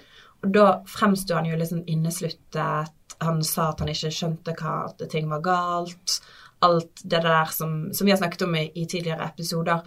Og 0.40 0.52
da 0.54 0.66
fremsto 0.88 1.36
han 1.36 1.48
jo 1.48 1.58
liksom 1.60 1.84
innesluttet. 1.90 2.94
Han 3.20 3.42
sa 3.44 3.70
at 3.70 3.82
han 3.82 3.90
ikke 3.92 4.12
skjønte 4.14 4.54
hva 4.56 4.86
at 4.88 5.02
ting 5.12 5.28
var 5.30 5.44
galt. 5.44 6.20
Alt 6.64 7.02
det 7.04 7.22
der 7.24 7.52
som, 7.52 7.90
som 7.96 8.08
vi 8.08 8.14
har 8.14 8.20
snakket 8.20 8.46
om 8.46 8.56
i, 8.56 8.66
i, 8.74 8.86
tidligere 8.88 9.28
episoder. 9.28 9.84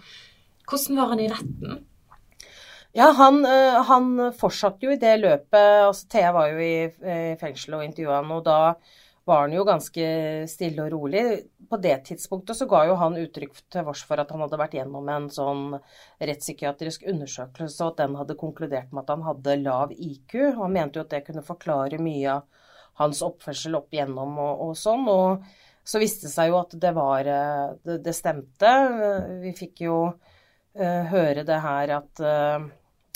Hvordan 0.70 1.00
var 1.00 1.10
han 1.12 1.22
i 1.22 1.28
retten? 1.30 1.82
Ja, 2.94 3.08
han, 3.18 3.40
eh, 3.46 3.80
han 3.88 4.12
fortsatte 4.38 4.86
jo 4.86 4.94
i 4.94 5.00
det 5.02 5.16
løpet. 5.18 5.86
altså 5.88 6.06
Thea 6.10 6.30
var 6.34 6.52
jo 6.52 6.62
i, 6.62 6.76
i 6.86 7.34
fengsel 7.40 7.74
og 7.74 7.82
intervjua 7.86 8.20
han, 8.20 8.30
og 8.36 8.44
da 8.46 8.58
var 9.24 9.40
han 9.46 9.54
jo 9.56 9.64
ganske 9.64 10.06
stille 10.50 10.84
og 10.84 10.92
rolig. 10.92 11.22
På 11.70 11.78
det 11.80 11.96
tidspunktet 12.08 12.58
så 12.58 12.66
ga 12.68 12.82
jo 12.88 12.96
han 13.00 13.16
uttrykk 13.16 13.62
til 13.72 13.86
vårs 13.86 14.02
for 14.04 14.20
at 14.20 14.32
han 14.34 14.44
hadde 14.44 14.58
vært 14.60 14.76
gjennom 14.76 15.08
en 15.08 15.30
sånn 15.32 15.78
rettspsykiatrisk 16.20 17.06
undersøkelse, 17.08 17.78
og 17.80 17.94
at 17.94 18.02
den 18.02 18.18
hadde 18.20 18.36
konkludert 18.40 18.92
med 18.92 19.04
at 19.04 19.14
han 19.14 19.24
hadde 19.24 19.56
lav 19.62 19.94
IQ. 19.96 20.36
Han 20.58 20.76
mente 20.76 21.00
jo 21.00 21.06
at 21.06 21.16
det 21.16 21.24
kunne 21.28 21.46
forklare 21.46 22.02
mye 22.02 22.36
av 22.36 22.44
hans 23.00 23.24
oppførsel 23.26 23.78
opp 23.80 23.96
igjennom 23.96 24.36
og, 24.38 24.68
og 24.68 24.78
sånn. 24.78 25.08
Og 25.08 25.88
så 25.88 26.00
viste 26.02 26.28
det 26.28 26.34
seg 26.34 26.52
jo 26.52 26.60
at 26.60 26.76
det 26.80 26.94
var 26.96 27.24
Det, 27.24 27.98
det 28.04 28.16
stemte. 28.16 28.72
Vi 29.42 29.56
fikk 29.56 29.86
jo 29.88 29.98
uh, 30.12 31.02
høre 31.10 31.46
det 31.48 31.60
her 31.64 31.96
at 31.96 32.24
uh, 32.24 32.68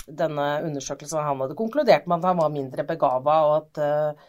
denne 0.09 0.49
undersøkelsen 0.65 1.21
han 1.21 1.45
hadde 1.45 1.57
konkludert 1.59 2.09
med 2.09 2.23
at 2.23 2.31
han 2.31 2.41
var 2.41 2.53
mindre 2.53 2.85
begava, 2.89 3.39
og 3.45 3.57
at 3.61 3.81
uh, 3.85 4.29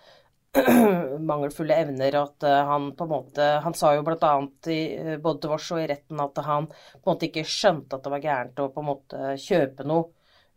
mangelfulle 1.32 1.78
evner. 1.84 2.20
At 2.24 2.46
uh, 2.48 2.60
han 2.70 2.92
på 2.98 3.06
en 3.06 3.12
måte 3.12 3.50
Han 3.64 3.76
sa 3.78 3.94
jo 3.96 4.06
bl.a. 4.08 4.36
Uh, 4.42 5.16
både 5.22 5.44
til 5.44 5.56
oss 5.56 5.72
og 5.76 5.84
i 5.84 5.90
retten 5.92 6.24
at 6.24 6.42
han 6.46 6.70
på 6.72 7.04
en 7.04 7.12
måte 7.12 7.30
ikke 7.30 7.48
skjønte 7.48 7.98
at 7.98 8.06
det 8.06 8.14
var 8.16 8.24
gærent 8.24 8.64
å 8.64 8.72
på 8.74 8.84
en 8.84 8.90
måte 8.90 9.36
kjøpe 9.42 9.88
noe 9.88 10.10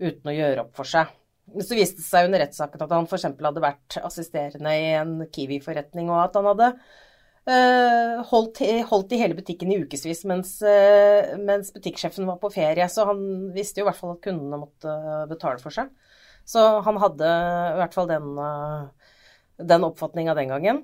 uten 0.02 0.32
å 0.32 0.34
gjøre 0.34 0.66
opp 0.66 0.74
for 0.78 0.88
seg. 0.88 1.12
Så 1.60 1.76
viste 1.76 2.00
det 2.00 2.06
seg 2.06 2.28
under 2.28 2.42
rettssaken 2.42 2.84
at 2.84 2.92
han 2.94 3.08
f.eks. 3.08 3.26
hadde 3.28 3.62
vært 3.62 3.96
assisterende 4.00 4.72
i 4.78 4.92
en 4.96 5.16
Kiwi-forretning, 5.34 6.08
og 6.10 6.20
at 6.22 6.38
han 6.38 6.48
hadde 6.48 6.68
øh, 7.50 8.22
holdt, 8.30 8.62
holdt, 8.88 9.12
i 9.12 9.20
hele 9.20 9.36
butikken 9.36 9.72
i 9.74 9.80
ukevis 9.82 10.22
mens, 10.30 10.54
øh, 10.64 11.34
mens, 11.42 11.72
butikksjefen 11.74 12.30
var 12.30 12.38
på 12.42 12.52
ferie. 12.54 12.86
Så 12.88 13.06
han 13.10 13.50
visste 13.54 13.82
jo 13.82 13.86
i 13.86 13.90
hvert 13.90 13.98
fall 13.98 14.14
at 14.14 14.22
kundene 14.24 14.62
måtte 14.62 14.96
betale 15.30 15.62
for 15.62 15.74
seg. 15.74 15.90
Så 16.48 16.62
han 16.86 16.98
hadde 17.02 17.26
i 17.26 17.78
hvert 17.82 17.94
fall 17.94 18.08
den 18.10 18.32
uh, 18.38 19.01
den 19.68 19.84
oppfatninga 19.88 20.34
den 20.38 20.52
gangen. 20.52 20.82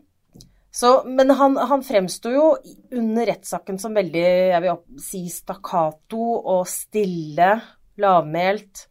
Så, 0.70 1.02
men 1.06 1.30
han, 1.30 1.56
han 1.56 1.82
fremsto 1.82 2.30
jo 2.30 2.44
under 2.92 3.26
rettssaken 3.26 3.78
som 3.80 3.96
veldig 3.96 4.26
jeg 4.26 4.62
vil 4.62 5.00
si, 5.02 5.24
stakkato 5.32 6.26
og 6.38 6.68
stille, 6.70 7.54
lavmælt. 7.98 8.84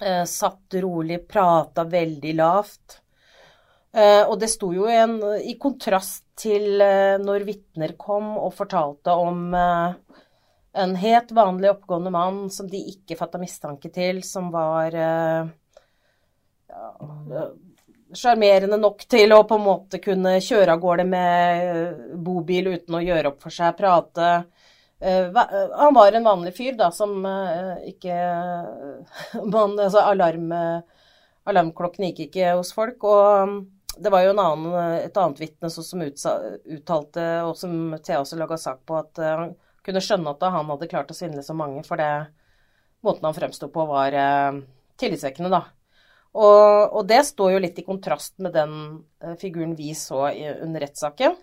Eh, 0.00 0.24
satt 0.26 0.78
rolig, 0.82 1.20
prata 1.28 1.84
veldig 1.84 2.34
lavt. 2.38 2.98
Eh, 3.92 4.22
og 4.24 4.38
det 4.40 4.48
sto 4.48 4.72
jo 4.72 4.88
en, 4.88 5.18
i 5.44 5.54
kontrast 5.60 6.24
til 6.40 6.80
eh, 6.80 7.18
når 7.20 7.44
vitner 7.46 7.92
kom 8.00 8.32
og 8.40 8.54
fortalte 8.56 9.12
om 9.12 9.52
eh, 9.52 10.22
en 10.82 10.94
helt 10.96 11.34
vanlig 11.36 11.74
oppgående 11.74 12.10
mann 12.14 12.46
som 12.50 12.70
de 12.72 12.80
ikke 12.94 13.18
fatta 13.18 13.40
mistanke 13.42 13.92
til, 13.92 14.22
som 14.24 14.48
var 14.54 14.96
eh, 14.96 15.52
ja, 16.72 17.50
sjarmerende 18.16 18.78
nok 18.80 19.04
til 19.10 19.32
å 19.34 19.42
på 19.48 19.56
en 19.58 19.64
måte 19.64 20.00
kunne 20.02 20.36
kjøre 20.42 20.74
av 20.74 20.80
gårde 20.82 21.06
med 21.08 22.16
bobil 22.24 22.72
uten 22.74 22.98
å 22.98 23.02
gjøre 23.02 23.32
opp 23.32 23.42
for 23.44 23.54
seg, 23.54 23.74
prate. 23.78 24.30
Eh, 25.02 25.28
han 25.74 25.96
var 25.96 26.12
en 26.12 26.26
vanlig 26.26 26.54
fyr, 26.56 26.76
da, 26.78 26.90
som 26.94 27.24
eh, 27.26 27.88
ikke 27.92 28.16
man, 29.54 29.76
altså 29.78 30.04
alarm, 30.04 30.52
Alarmklokken 31.42 32.06
gikk 32.06 32.28
ikke 32.28 32.52
hos 32.54 32.70
folk. 32.76 33.02
Og 33.02 33.48
mm, 33.50 33.56
det 34.04 34.12
var 34.14 34.22
jo 34.22 34.36
annen, 34.36 34.68
et 35.02 35.18
annet 35.18 35.42
vitne 35.42 35.72
som 35.74 36.04
uttalte, 36.06 37.26
og 37.48 37.56
som 37.58 37.96
Thea 37.98 38.20
også 38.22 38.38
laga 38.38 38.60
sak 38.60 38.84
på, 38.86 39.00
at 39.00 39.18
han 39.26 39.56
kunne 39.82 40.04
skjønne 40.04 40.36
at 40.36 40.46
han 40.54 40.70
hadde 40.70 40.88
klart 40.92 41.10
å 41.10 41.16
svindle 41.18 41.42
så 41.42 41.56
mange, 41.58 41.82
for 41.84 41.98
det 41.98 42.12
måten 43.02 43.26
han 43.26 43.34
fremsto 43.34 43.66
på, 43.74 43.88
var 43.90 44.14
tillitsvekkende, 45.02 45.50
da. 45.50 45.64
Og, 46.32 46.92
og, 46.96 47.02
det 47.08 47.20
står 47.28 47.54
jo 47.54 47.60
litt 47.60 47.78
i 47.80 47.84
kontrast 47.84 48.38
med 48.40 48.54
den 48.56 48.74
uh, 49.24 49.34
figuren 49.40 49.74
vi 49.76 49.92
så 49.96 50.30
i, 50.30 50.46
under 50.64 50.86
rettssaken. 50.86 51.36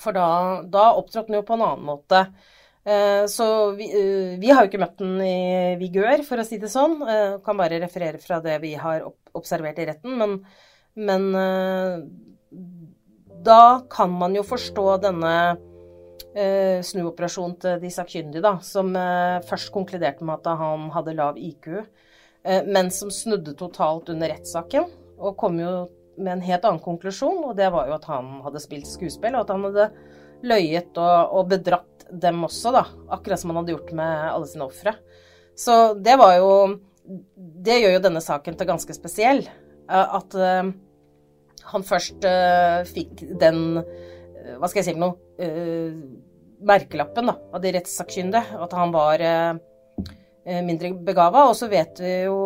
For 0.00 0.16
da, 0.16 0.28
da 0.64 0.92
opptrådte 0.96 1.28
den 1.28 1.42
jo 1.42 1.46
på 1.46 1.58
en 1.58 1.64
annen 1.66 1.84
måte. 1.90 2.24
Uh, 2.84 3.24
så 3.28 3.46
vi, 3.76 3.90
uh, 3.92 4.38
vi, 4.40 4.48
har 4.48 4.64
jo 4.64 4.72
ikke 4.72 4.80
møtt 4.80 4.96
den 5.02 5.18
i 5.20 5.76
vigør, 5.80 6.24
for 6.24 6.40
å 6.40 6.46
si 6.48 6.60
det 6.62 6.72
sånn. 6.72 6.96
kan 7.44 7.60
bare 7.60 7.82
referere 7.82 8.22
fra 8.22 8.40
det 8.44 8.56
vi 8.64 8.72
har 8.80 9.04
observert 9.36 9.82
i 9.82 9.88
retten. 9.90 10.16
Men, 10.16 10.40
men 10.94 11.28
da 13.44 13.62
kan 13.92 14.12
man 14.16 14.36
jo 14.36 14.46
forstå 14.46 14.88
denne 15.04 15.36
snuoperasjonen 16.34 17.56
til 17.62 17.82
de 17.82 17.90
sakkyndige, 17.94 18.42
da, 18.42 18.56
som 18.64 18.88
eh, 18.98 19.42
først 19.46 19.70
konkluderte 19.74 20.26
med 20.26 20.40
at 20.40 20.58
han 20.58 20.88
hadde 20.94 21.14
lav 21.14 21.38
IQ, 21.38 21.68
eh, 21.76 22.13
men 22.44 22.90
som 22.92 23.08
snudde 23.14 23.54
totalt 23.56 24.10
under 24.12 24.28
rettssaken, 24.34 24.90
og 25.16 25.36
kom 25.40 25.56
jo 25.62 25.70
med 26.18 26.36
en 26.36 26.44
helt 26.44 26.66
annen 26.68 26.82
konklusjon, 26.84 27.40
og 27.48 27.56
det 27.58 27.70
var 27.72 27.88
jo 27.88 27.96
at 27.96 28.04
han 28.10 28.28
hadde 28.44 28.60
spilt 28.62 28.86
skuespill, 28.86 29.34
og 29.34 29.46
at 29.46 29.52
han 29.54 29.64
hadde 29.68 29.86
løyet 30.44 30.98
og, 31.00 31.32
og 31.38 31.48
bedratt 31.54 32.04
dem 32.12 32.44
også, 32.46 32.72
da. 32.74 32.84
Akkurat 33.16 33.40
som 33.40 33.50
han 33.50 33.62
hadde 33.62 33.74
gjort 33.74 33.94
med 33.96 34.26
alle 34.28 34.48
sine 34.50 34.66
ofre. 34.68 34.92
Så 35.56 35.94
det 35.94 36.16
var 36.18 36.36
jo 36.40 36.50
Det 37.04 37.76
gjør 37.78 37.92
jo 37.96 38.02
denne 38.06 38.20
saken 38.24 38.56
til 38.58 38.68
ganske 38.68 38.94
spesiell. 38.96 39.42
eh, 39.88 40.14
At 40.18 40.34
eh, 40.34 40.70
han 41.72 41.84
først 41.86 42.24
eh, 42.28 42.80
fikk 42.88 43.24
den 43.40 43.78
eh, 43.80 44.54
Hva 44.58 44.68
skal 44.68 44.80
jeg 44.80 44.88
si 44.88 44.94
for 44.94 45.02
noe 45.04 45.16
eh, 45.38 45.92
Merkelappen 46.64 47.28
da, 47.28 47.34
av 47.52 47.60
de 47.60 47.72
rettssakkyndige. 47.76 48.56
At 48.64 48.72
han 48.72 48.92
var 48.94 49.20
eh, 49.20 49.52
eh, 49.52 49.60
mindre 50.44 50.92
begava. 51.06 51.46
Og 51.48 51.56
så 51.56 51.70
vet 51.72 52.00
vi 52.04 52.16
jo 52.26 52.36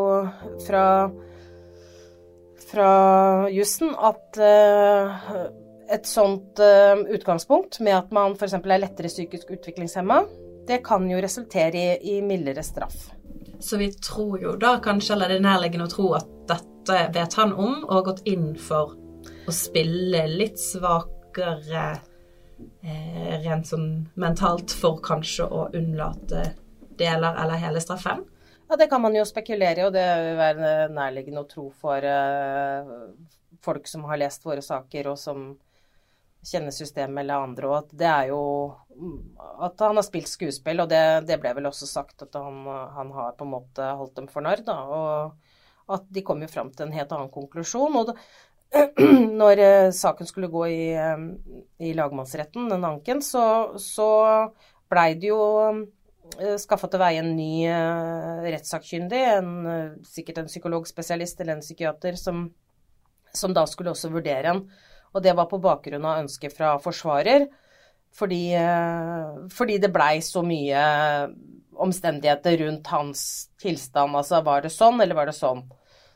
fra 0.66 0.84
fra 2.68 3.48
jussen 3.50 3.94
at 3.96 4.38
eh, 4.42 5.28
et 5.88 6.06
sånt 6.06 6.60
eh, 6.60 7.00
utgangspunkt 7.16 7.80
med 7.80 7.96
at 7.96 8.10
man 8.14 8.36
f.eks. 8.36 8.58
er 8.58 8.80
lettere 8.82 9.10
psykisk 9.10 9.52
utviklingshemma, 9.56 10.22
det 10.68 10.82
kan 10.84 11.06
jo 11.08 11.20
resultere 11.22 11.80
i, 11.80 12.16
i 12.16 12.20
mildere 12.22 12.62
straff. 12.66 13.08
Så 13.60 13.78
vi 13.80 13.88
tror 13.92 14.36
jo 14.42 14.54
da 14.60 14.76
kanskje, 14.84 15.14
eller 15.16 15.32
det 15.32 15.38
er 15.40 15.46
nærliggende 15.48 15.88
å 15.88 15.92
tro 15.92 16.10
at 16.18 16.28
dette 16.50 17.00
vet 17.14 17.38
han 17.40 17.54
om, 17.56 17.80
og 17.86 17.94
har 17.96 18.06
gått 18.12 18.28
inn 18.28 18.52
for 18.60 18.94
å 19.48 19.54
spille 19.54 20.26
litt 20.28 20.60
svakere 20.60 21.86
eh, 22.84 23.34
rent 23.46 23.70
sånn 23.70 23.90
mentalt 24.20 24.76
for 24.76 25.00
kanskje 25.04 25.48
å 25.48 25.68
unnlate 25.72 26.50
deler 26.98 27.38
eller 27.42 27.62
hele 27.62 27.82
straffen. 27.84 28.24
Ja, 28.68 28.76
det 28.76 28.90
kan 28.90 29.00
man 29.00 29.16
jo 29.16 29.24
spekulere 29.24 29.80
i, 29.80 29.86
og 29.86 29.94
det 29.94 30.04
vil 30.04 30.36
være 30.36 30.72
nærliggende 30.92 31.44
å 31.44 31.48
tro 31.48 31.70
for 31.72 32.04
uh, 32.04 33.08
folk 33.64 33.88
som 33.88 34.04
har 34.10 34.20
lest 34.20 34.44
våre 34.44 34.64
saker, 34.64 35.08
og 35.08 35.16
som 35.20 35.48
kjenner 36.44 36.74
systemet 36.74 37.22
eller 37.22 37.46
andre, 37.48 37.68
og 37.68 37.76
at 37.80 37.94
det 37.98 38.08
er 38.08 38.28
jo 38.30 38.42
at 39.64 39.80
han 39.82 39.98
har 39.98 40.06
spilt 40.06 40.30
skuespill, 40.30 40.82
og 40.84 40.90
det, 40.90 41.02
det 41.28 41.38
ble 41.42 41.54
vel 41.56 41.68
også 41.70 41.88
sagt 41.88 42.24
at 42.26 42.36
han, 42.38 42.62
han, 42.94 43.10
har 43.14 43.34
på 43.38 43.46
en 43.46 43.54
måte 43.56 43.88
holdt 43.98 44.16
dem 44.18 44.28
for 44.30 44.44
narr. 44.44 44.62
Og 44.68 45.94
at 45.94 46.08
de 46.12 46.22
kom 46.26 46.42
jo 46.44 46.50
fram 46.50 46.70
til 46.74 46.88
en 46.88 46.94
helt 46.94 47.12
annen 47.14 47.30
konklusjon. 47.32 47.98
Og 48.00 48.10
da, 48.10 48.16
når 49.42 49.62
eh, 49.64 49.90
saken 49.96 50.28
skulle 50.28 50.50
gå 50.52 50.64
i, 50.70 50.82
eh, 50.98 51.22
i 51.88 51.94
lagmannsretten, 51.96 52.68
den 52.72 52.86
anken, 52.86 53.22
så, 53.24 53.44
så 53.82 54.08
blei 54.90 55.12
det 55.20 55.32
jo 55.32 55.40
skaffa 56.60 56.88
til 56.90 57.00
veie 57.02 57.22
en 57.22 57.30
ny 57.36 57.52
uh, 57.70 58.44
rettssakkyndig, 58.44 59.22
uh, 59.42 59.94
sikkert 60.06 60.42
en 60.42 60.50
psykologspesialist 60.50 61.40
eller 61.42 61.56
en 61.56 61.64
psykiater, 61.64 62.18
som, 62.20 62.46
som 63.34 63.54
da 63.56 63.64
skulle 63.68 63.94
også 63.94 64.10
vurdere 64.12 64.52
en. 64.54 64.62
Og 65.14 65.24
det 65.24 65.34
var 65.36 65.48
på 65.50 65.60
bakgrunn 65.62 66.04
av 66.04 66.22
ønsket 66.24 66.54
fra 66.56 66.74
forsvarer, 66.82 67.48
fordi, 68.18 68.56
fordi 69.52 69.74
det 69.80 69.90
blei 69.92 70.18
så 70.24 70.40
mye 70.44 70.82
omstendigheter 71.80 72.56
rundt 72.62 72.88
hans 72.92 73.22
tilstand. 73.60 74.16
Altså 74.16 74.40
var 74.44 74.64
det 74.64 74.72
sånn, 74.72 75.00
eller 75.04 75.16
var 75.16 75.28
det 75.28 75.36
sånn? 75.36 75.60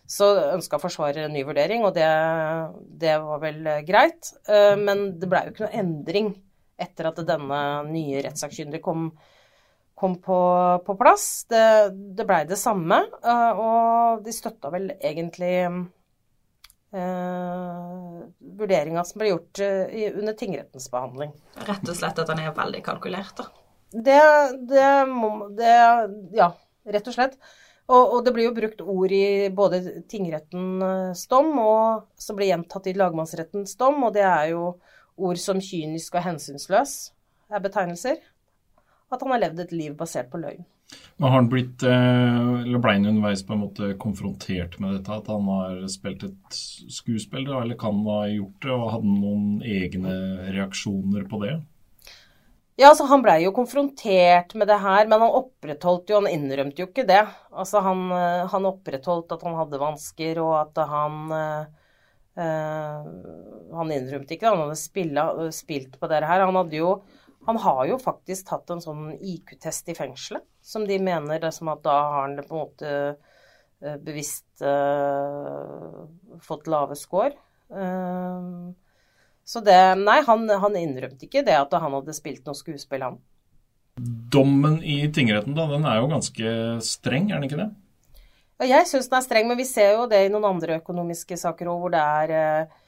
Så 0.08 0.28
ønska 0.52 0.80
forsvarer 0.82 1.26
en 1.26 1.36
ny 1.36 1.44
vurdering, 1.48 1.84
og 1.88 1.92
det, 1.96 2.08
det 3.00 3.16
var 3.22 3.42
vel 3.44 3.60
greit. 3.88 4.32
Men 4.80 5.04
det 5.20 5.28
blei 5.30 5.44
jo 5.46 5.54
ikke 5.54 5.66
noe 5.66 5.82
endring 5.84 6.32
etter 6.80 7.08
at 7.08 7.20
denne 7.28 7.60
nye 7.88 8.24
rettssakkyndige 8.24 8.84
kom 8.84 9.10
kom 10.02 10.16
på, 10.18 10.38
på 10.86 10.94
plass. 10.98 11.46
Det, 11.50 11.64
det 12.18 12.26
blei 12.26 12.42
det 12.48 12.58
samme, 12.58 13.04
og 13.22 14.24
de 14.26 14.34
støtta 14.34 14.72
vel 14.74 14.90
egentlig 14.98 15.54
eh, 16.90 18.16
vurderinga 18.58 19.04
som 19.06 19.22
ble 19.22 19.30
gjort 19.30 19.62
i, 19.62 20.08
under 20.10 20.34
tingrettens 20.38 20.90
behandling. 20.90 21.30
Rett 21.68 21.86
og 21.86 21.98
slett 22.00 22.18
at 22.18 22.34
han 22.34 22.42
er 22.42 22.56
veldig 22.56 22.82
kalkulert, 22.82 23.36
da. 23.38 23.46
Det, 23.92 24.18
det 24.72 24.90
må 25.06 25.48
det, 25.54 25.72
Ja, 26.34 26.50
rett 26.88 27.06
og 27.06 27.14
slett. 27.14 27.38
Og, 27.92 28.02
og, 28.02 28.18
det 28.26 28.32
blir 28.34 28.48
jo 28.48 28.56
brukt 28.56 28.82
ord 28.82 29.12
i 29.14 29.50
både 29.54 29.82
tingrettens 30.10 31.26
dom 31.30 31.50
og 31.60 32.10
som 32.18 32.38
blir 32.38 32.50
gjentatt 32.50 32.86
i 32.88 32.94
lagmannsrettens 32.98 33.74
dom, 33.78 34.02
og 34.06 34.14
det 34.18 34.26
er 34.26 34.52
jo 34.56 34.68
ord 35.22 35.38
som 35.38 35.60
kynisk 35.62 36.16
og 36.16 36.26
hensynsløs 36.26 36.94
er 37.52 37.62
betegnelser 37.62 38.20
at 39.14 39.24
han 39.24 39.34
har 39.34 39.42
levd 39.44 39.64
et 39.64 39.74
liv 39.76 39.96
basert 39.98 40.30
på 40.32 40.40
løgn. 40.42 40.64
Men 41.16 41.28
har 41.28 41.38
han 41.38 41.48
blitt, 41.48 41.82
eller 41.86 42.80
ble 42.82 42.94
han 42.98 43.08
underveis 43.08 43.44
på 43.46 43.54
en 43.54 43.62
måte 43.62 43.92
konfrontert 44.00 44.78
med 44.82 44.98
dette, 44.98 45.16
at 45.16 45.28
han 45.32 45.46
har 45.48 45.78
spilt 45.92 46.24
et 46.26 46.58
skuespill, 46.92 47.46
eller 47.48 47.78
kan 47.80 48.00
han 48.00 48.10
ha 48.10 48.24
gjort 48.28 48.64
det, 48.64 48.72
og 48.74 48.90
hadde 48.92 49.08
han 49.08 49.22
noen 49.22 49.46
egne 49.64 50.16
reaksjoner 50.52 51.24
på 51.30 51.40
det? 51.44 51.54
Ja, 52.80 52.88
altså 52.88 53.04
Han 53.04 53.22
blei 53.22 53.42
jo 53.44 53.52
konfrontert 53.54 54.54
med 54.58 54.70
det 54.70 54.78
her, 54.80 55.04
men 55.06 55.20
han 55.20 55.36
opprettholdt 55.42 56.10
jo, 56.10 56.22
han 56.22 56.32
innrømte 56.32 56.82
jo 56.82 56.88
ikke 56.88 57.04
det. 57.08 57.20
Altså 57.52 57.82
Han, 57.84 58.08
han 58.48 58.68
opprettholdt 58.70 59.34
at 59.36 59.44
han 59.46 59.58
hadde 59.60 59.80
vansker, 59.82 60.40
og 60.42 60.54
at 60.62 60.80
han 60.88 61.34
øh, 61.36 61.64
Han 63.76 63.92
innrømte 63.92 64.34
ikke 64.34 64.46
det, 64.46 64.54
han 64.54 64.64
hadde 64.64 64.80
spilla, 64.80 65.26
spilt 65.52 66.00
på 66.00 66.08
det 66.08 66.24
her. 66.24 66.46
Han 66.48 66.58
hadde 66.62 66.80
jo 66.80 66.94
han 67.46 67.58
har 67.58 67.86
jo 67.90 67.98
faktisk 67.98 68.46
tatt 68.48 68.70
en 68.70 68.82
sånn 68.82 69.12
IQ-test 69.18 69.88
i 69.90 69.96
fengselet, 69.98 70.44
som 70.62 70.86
de 70.86 70.98
mener 71.02 71.42
det 71.42 71.50
som 71.54 71.70
at 71.72 71.82
da 71.84 71.96
har 71.98 72.20
han 72.26 72.36
det 72.38 72.46
på 72.46 72.54
en 72.54 72.62
måte 72.62 72.92
bevisst 74.04 74.62
uh, 74.62 76.06
fått 76.40 76.68
lave 76.70 76.96
score. 76.98 77.34
Uh, 77.72 78.70
så 79.44 79.62
det 79.64 79.78
Nei, 79.98 80.20
han, 80.26 80.46
han, 80.46 80.78
innrømte 80.78 81.26
ikke 81.26 81.42
det 81.46 81.56
at 81.58 81.72
han 81.74 81.96
hadde 81.98 82.14
spilt 82.14 82.46
noe 82.46 82.58
skuespill, 82.58 83.02
han. 83.02 83.18
Dommen 84.32 84.78
i 84.86 85.02
tingretten, 85.12 85.56
da, 85.56 85.66
den 85.68 85.86
er 85.88 85.98
jo 85.98 86.12
ganske 86.12 86.52
streng, 86.86 87.30
er 87.30 87.40
den 87.40 87.48
ikke 87.50 87.60
det? 87.60 87.72
Ja, 88.62 88.68
jeg 88.78 88.86
syns 88.88 89.10
den 89.10 89.18
er 89.18 89.26
streng, 89.26 89.50
men 89.50 89.58
vi 89.58 89.66
ser 89.66 89.96
jo 89.96 90.06
det 90.08 90.22
i 90.22 90.30
noen 90.30 90.46
andre 90.46 90.78
økonomiske 90.78 91.36
saker 91.40 91.72
òg, 91.72 91.82
hvor 91.82 91.92
det 91.96 92.06
er 92.06 92.36
Uh, 92.38 92.78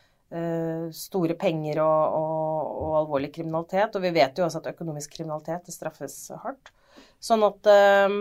store 0.94 1.36
penger 1.38 1.80
og, 1.84 2.14
og, 2.18 2.70
og, 2.84 2.94
alvorlig 3.02 3.30
kriminalitet. 3.34 3.94
Og 3.94 4.02
vi 4.02 4.14
vet 4.16 4.38
jo 4.38 4.46
også 4.46 4.62
at 4.62 4.72
økonomisk 4.74 5.18
kriminalitet 5.18 5.70
straffes 5.72 6.16
hardt. 6.42 6.72
Sånn 7.22 7.44
at 7.46 7.70
uh, 7.70 8.16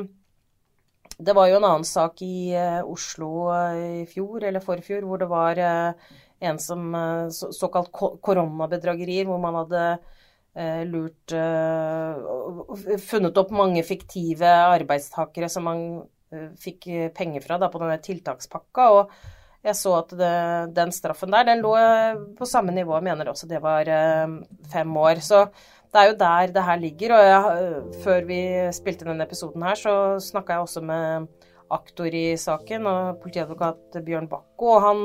Det 1.13 1.35
var 1.37 1.49
jo 1.49 1.59
en 1.59 1.67
annen 1.67 1.87
sak 1.87 2.21
i 2.25 2.53
uh, 2.55 2.81
Oslo 2.89 3.49
i 3.77 4.05
fjor 4.09 4.45
eller 4.47 4.63
forfjor 4.63 5.05
hvor 5.07 5.21
det 5.21 5.29
var 5.31 5.61
en 6.43 6.59
som 6.59 6.95
så, 7.31 7.51
såkalt 7.55 7.91
koronabedragerier, 7.93 9.25
hvor 9.29 9.39
man 9.39 9.55
hadde 9.61 9.83
lurt 10.89 11.33
Funnet 13.07 13.37
opp 13.39 13.53
mange 13.55 13.81
fiktive 13.87 14.49
arbeidstakere 14.73 15.47
som 15.49 15.65
man 15.65 15.79
fikk 16.59 16.89
penger 17.15 17.45
fra 17.45 17.57
da, 17.61 17.69
på 17.71 17.79
denne 17.81 17.97
tiltakspakka. 18.03 18.89
og 18.99 19.15
jeg 19.63 19.77
så 19.79 19.93
at 20.01 20.11
det, 20.19 20.33
den 20.75 20.91
straffen 20.91 21.31
der, 21.31 21.45
den 21.47 21.61
lå 21.63 21.71
på 22.37 22.47
samme 22.47 22.73
nivå. 22.75 22.97
Jeg 22.97 23.07
mener 23.07 23.31
også 23.31 23.47
det 23.47 23.61
var 23.63 23.87
eh, 23.87 24.35
fem 24.73 24.97
år. 24.99 25.21
Så 25.23 25.45
det 25.93 26.01
er 26.01 26.09
jo 26.09 26.17
der 26.19 26.53
det 26.55 26.65
her 26.67 26.81
ligger. 26.81 27.15
Og 27.15 27.23
jeg, 27.29 27.83
før 28.03 28.27
vi 28.27 28.41
spilte 28.75 29.07
denne 29.07 29.23
episoden 29.23 29.63
her, 29.63 29.79
så 29.79 29.95
snakka 30.23 30.57
jeg 30.57 30.67
også 30.67 30.83
med 30.83 31.29
aktor 31.73 32.11
i 32.13 32.25
saken, 32.37 32.85
og 32.85 33.21
politiadvokat 33.23 34.01
Bjørn 34.05 34.27
Bakko. 34.29 34.75
Og 34.75 34.83
han, 34.83 35.03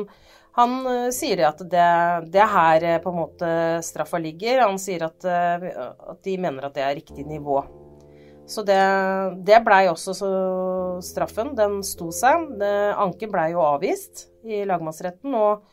han 0.59 0.79
sier 1.15 1.47
at 1.49 1.63
det 1.63 2.43
er 2.43 2.55
her 2.59 2.89
på 3.05 3.15
en 3.15 3.21
måte 3.23 3.51
straffa 3.87 4.21
ligger. 4.21 4.67
Han 4.67 4.81
sier 4.83 5.07
at, 5.07 5.25
at 5.25 6.25
de 6.27 6.35
mener 6.37 6.67
at 6.67 6.75
det 6.75 6.85
er 6.85 6.99
riktig 6.99 7.25
nivå. 7.31 7.63
Så 8.49 8.65
det, 8.65 8.81
det 9.45 9.61
blei 9.65 9.83
også 9.91 10.15
straffen. 11.05 11.53
Den 11.59 11.83
sto 11.85 12.09
seg. 12.15 12.49
Det, 12.61 12.73
anken 12.97 13.33
blei 13.33 13.51
jo 13.53 13.61
avvist 13.61 14.27
i 14.49 14.63
lagmannsretten, 14.69 15.35
og, 15.37 15.67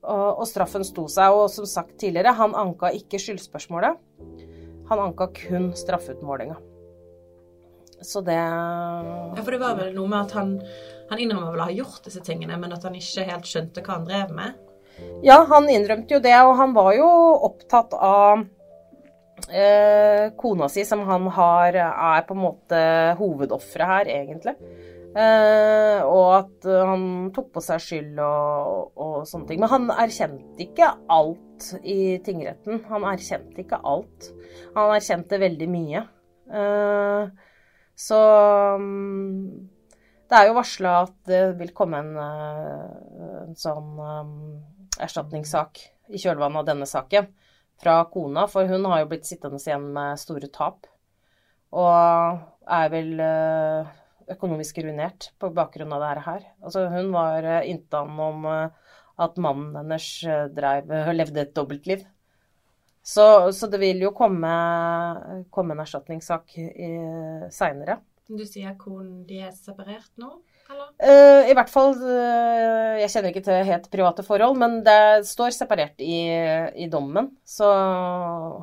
og, 0.00 0.28
og, 0.30 0.46
straffen 0.48 0.86
sto 0.88 1.04
seg. 1.12 1.36
Og 1.36 1.50
som 1.52 1.68
sagt 1.68 1.98
tidligere, 2.00 2.32
han 2.38 2.56
anka 2.56 2.92
ikke 2.96 3.20
skyldspørsmålet. 3.20 4.00
Han 4.88 5.04
anka 5.10 5.28
kun 5.36 5.72
straffeutmålinga. 5.76 6.56
Så 8.02 8.24
det 8.26 8.34
Ja, 8.34 9.42
for 9.44 9.52
det 9.52 9.60
var 9.62 9.76
vel 9.78 9.92
noe 9.94 10.10
med 10.10 10.24
at 10.24 10.32
han, 10.34 10.56
han 11.12 11.20
innrømmer 11.22 11.52
vel 11.52 11.62
å 11.62 11.68
ha 11.68 11.76
gjort 11.76 12.08
disse 12.08 12.24
tingene, 12.24 12.56
men 12.58 12.72
at 12.74 12.82
han 12.88 12.96
ikke 12.98 13.28
helt 13.28 13.46
skjønte 13.46 13.84
hva 13.84 14.00
han 14.00 14.08
drev 14.08 14.32
med? 14.34 14.56
Ja, 15.22 15.38
han 15.48 15.68
innrømte 15.70 16.16
jo 16.16 16.24
det, 16.24 16.34
og 16.42 16.56
han 16.58 16.74
var 16.74 16.92
jo 16.96 17.08
opptatt 17.46 17.94
av 17.94 18.42
kona 20.38 20.68
si, 20.70 20.84
som 20.86 21.02
han 21.08 21.26
har, 21.34 21.76
er 21.76 22.22
på 22.28 22.36
en 22.36 22.42
måte 22.44 22.82
hovedofferet 23.18 23.90
her, 23.90 24.10
egentlig. 24.20 24.54
Eh, 25.12 26.00
og 26.08 26.28
at 26.38 26.66
eh, 26.72 26.84
han 26.88 27.02
tok 27.36 27.50
på 27.52 27.60
seg 27.60 27.82
skyld 27.84 28.20
og, 28.24 28.94
og, 28.96 29.16
sånne 29.28 29.50
ting. 29.50 29.60
Men 29.60 29.72
han 29.72 29.90
erkjente 29.92 30.64
ikke 30.64 30.88
alt 31.12 31.68
i 31.84 32.16
tingretten. 32.24 32.80
Han 32.88 33.04
erkjente 33.10 33.60
ikke 33.60 33.82
alt. 33.84 34.30
Han 34.76 34.94
erkjente 34.96 35.40
veldig 35.42 35.68
mye. 35.72 36.04
Eh, 36.48 37.52
så 38.02 38.20
um, 38.80 39.68
det 40.32 40.38
er 40.38 40.48
jo 40.48 40.56
varsla 40.56 40.94
at 41.02 41.14
det 41.28 41.42
vil 41.60 41.74
komme 41.76 42.00
en, 42.00 42.14
eh, 42.16 43.36
en 43.44 43.58
sånn 43.58 44.00
um, 44.00 44.32
erstatningssak 44.96 45.84
i 46.08 46.20
kjølvannet 46.20 46.62
av 46.62 46.70
denne 46.72 46.88
saken 46.88 47.28
fra 47.80 48.02
kona, 48.12 48.46
for 48.50 48.68
hun 48.70 48.86
har 48.90 49.02
jo 49.02 49.10
blitt 49.10 49.28
sittende 49.28 49.60
igjen 49.62 49.88
med 49.94 50.20
store 50.20 50.50
tap. 50.52 50.86
Og 51.72 51.88
er 52.68 52.90
vel 52.92 53.12
uh, 53.22 53.90
økonomisk 54.32 54.82
ruinert 54.84 55.30
på 55.40 55.50
bakgrunn 55.56 55.94
av 55.96 56.04
dette 56.04 56.24
her. 56.26 56.46
Altså, 56.62 56.86
hun 56.92 57.10
var 57.14 57.46
uh, 57.48 57.60
inntatt 57.68 58.12
om 58.26 58.46
uh, 58.46 58.96
at 59.22 59.38
mannen 59.40 59.76
hennes 59.80 60.08
drev, 60.54 60.92
levde 61.14 61.44
et 61.44 61.54
dobbeltliv. 61.56 62.04
Så, 63.02 63.24
så, 63.52 63.66
det 63.66 63.80
vil 63.82 64.04
jo 64.04 64.12
komme, 64.14 64.50
komme 65.50 65.74
en 65.74 65.82
erstatningssak 65.82 66.54
seinere. 67.50 67.98
Du 68.30 68.44
sier 68.46 68.76
konen 68.78 69.24
de 69.26 69.40
er 69.42 69.50
separert 69.56 70.12
nå? 70.22 70.30
Uh, 71.02 71.48
I 71.50 71.54
hvert 71.56 71.70
fall 71.72 71.96
uh, 71.98 72.98
Jeg 73.00 73.10
kjenner 73.10 73.32
ikke 73.32 73.44
til 73.46 73.64
helt 73.66 73.88
private 73.90 74.22
forhold, 74.26 74.58
men 74.60 74.80
det 74.86 75.24
står 75.26 75.54
separert 75.56 76.02
i, 76.04 76.18
i 76.78 76.86
dommen. 76.90 77.32
Så 77.42 77.66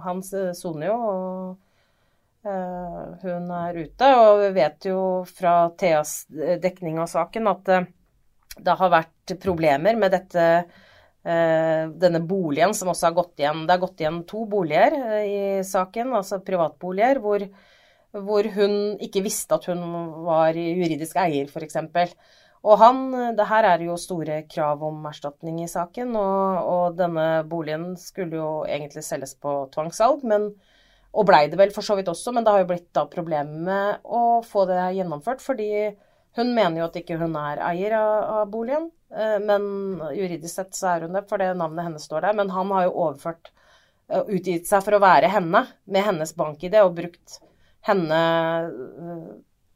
han 0.06 0.22
soner 0.24 0.88
jo, 0.88 0.98
og 1.12 2.48
uh, 2.48 3.02
hun 3.26 3.50
er 3.60 3.82
ute. 3.82 4.12
Og 4.24 4.44
vi 4.46 4.52
vet 4.60 4.90
jo 4.92 5.00
fra 5.28 5.56
Theas 5.80 6.22
dekning 6.64 7.02
av 7.04 7.12
saken 7.12 7.52
at 7.52 7.74
det 8.60 8.76
har 8.80 8.92
vært 8.92 9.36
problemer 9.40 9.96
med 9.96 10.12
dette, 10.12 10.46
denne 11.24 12.20
boligen 12.28 12.74
som 12.76 12.90
også 12.92 13.08
har 13.08 13.16
gått 13.16 13.40
igjen. 13.40 13.62
Det 13.68 13.76
har 13.76 13.82
gått 13.84 14.02
igjen 14.02 14.18
to 14.28 14.44
boliger 14.50 14.96
i 15.22 15.40
saken, 15.64 16.12
altså 16.18 16.42
privatboliger, 16.44 17.22
hvor, 17.24 17.46
hvor 18.16 18.48
hun 18.56 18.76
ikke 19.04 19.24
visste 19.26 19.58
at 19.58 19.68
hun 19.70 19.84
var 20.26 20.58
juridisk 20.58 21.20
eier, 21.22 21.50
f.eks. 21.50 21.78
Og 22.60 22.76
han, 22.82 23.06
det 23.38 23.46
her 23.48 23.68
er 23.70 23.86
jo 23.86 23.96
store 24.00 24.42
krav 24.52 24.82
om 24.84 25.06
erstatning 25.08 25.62
i 25.64 25.70
saken, 25.72 26.12
og, 26.20 26.72
og 26.74 26.98
denne 27.00 27.46
boligen 27.48 27.94
skulle 28.00 28.36
jo 28.36 28.50
egentlig 28.68 29.06
selges 29.08 29.38
på 29.40 29.62
tvangssalg, 29.72 30.26
men 30.28 30.50
og 31.10 31.26
blei 31.26 31.48
det 31.50 31.58
vel 31.58 31.72
for 31.74 31.86
så 31.86 31.96
vidt 31.98 32.10
også, 32.12 32.34
men 32.36 32.46
det 32.46 32.54
har 32.54 32.64
jo 32.64 32.70
blitt 32.70 32.90
da 32.94 33.06
problemer 33.10 33.64
med 33.66 34.06
å 34.06 34.42
få 34.46 34.66
det 34.70 34.82
gjennomført. 35.00 35.42
Fordi 35.42 35.70
hun 36.38 36.54
mener 36.54 36.82
jo 36.82 36.90
at 36.90 37.00
ikke 37.02 37.18
hun 37.18 37.34
er 37.40 37.62
eier 37.72 37.96
av, 37.98 38.18
av 38.42 38.52
boligen. 38.54 38.90
Eh, 39.10 39.38
men 39.42 39.64
juridisk 40.14 40.54
sett 40.54 40.78
så 40.78 40.94
er 40.94 41.08
hun 41.08 41.18
det, 41.18 41.26
for 41.30 41.42
det 41.42 41.56
navnet 41.58 41.88
hennes 41.88 42.06
står 42.06 42.28
der. 42.28 42.38
Men 42.38 42.54
han 42.54 42.74
har 42.76 42.86
jo 42.86 42.98
overført 43.08 43.50
eh, 43.50 44.22
Utgitt 44.22 44.70
seg 44.70 44.86
for 44.86 45.00
å 45.00 45.02
være 45.02 45.32
henne, 45.34 45.66
med 45.90 46.06
hennes 46.12 46.36
bank-ID, 46.38 46.78
og 46.86 46.98
brukt 47.02 47.40
henne 47.88 48.20
eh, 48.68 49.28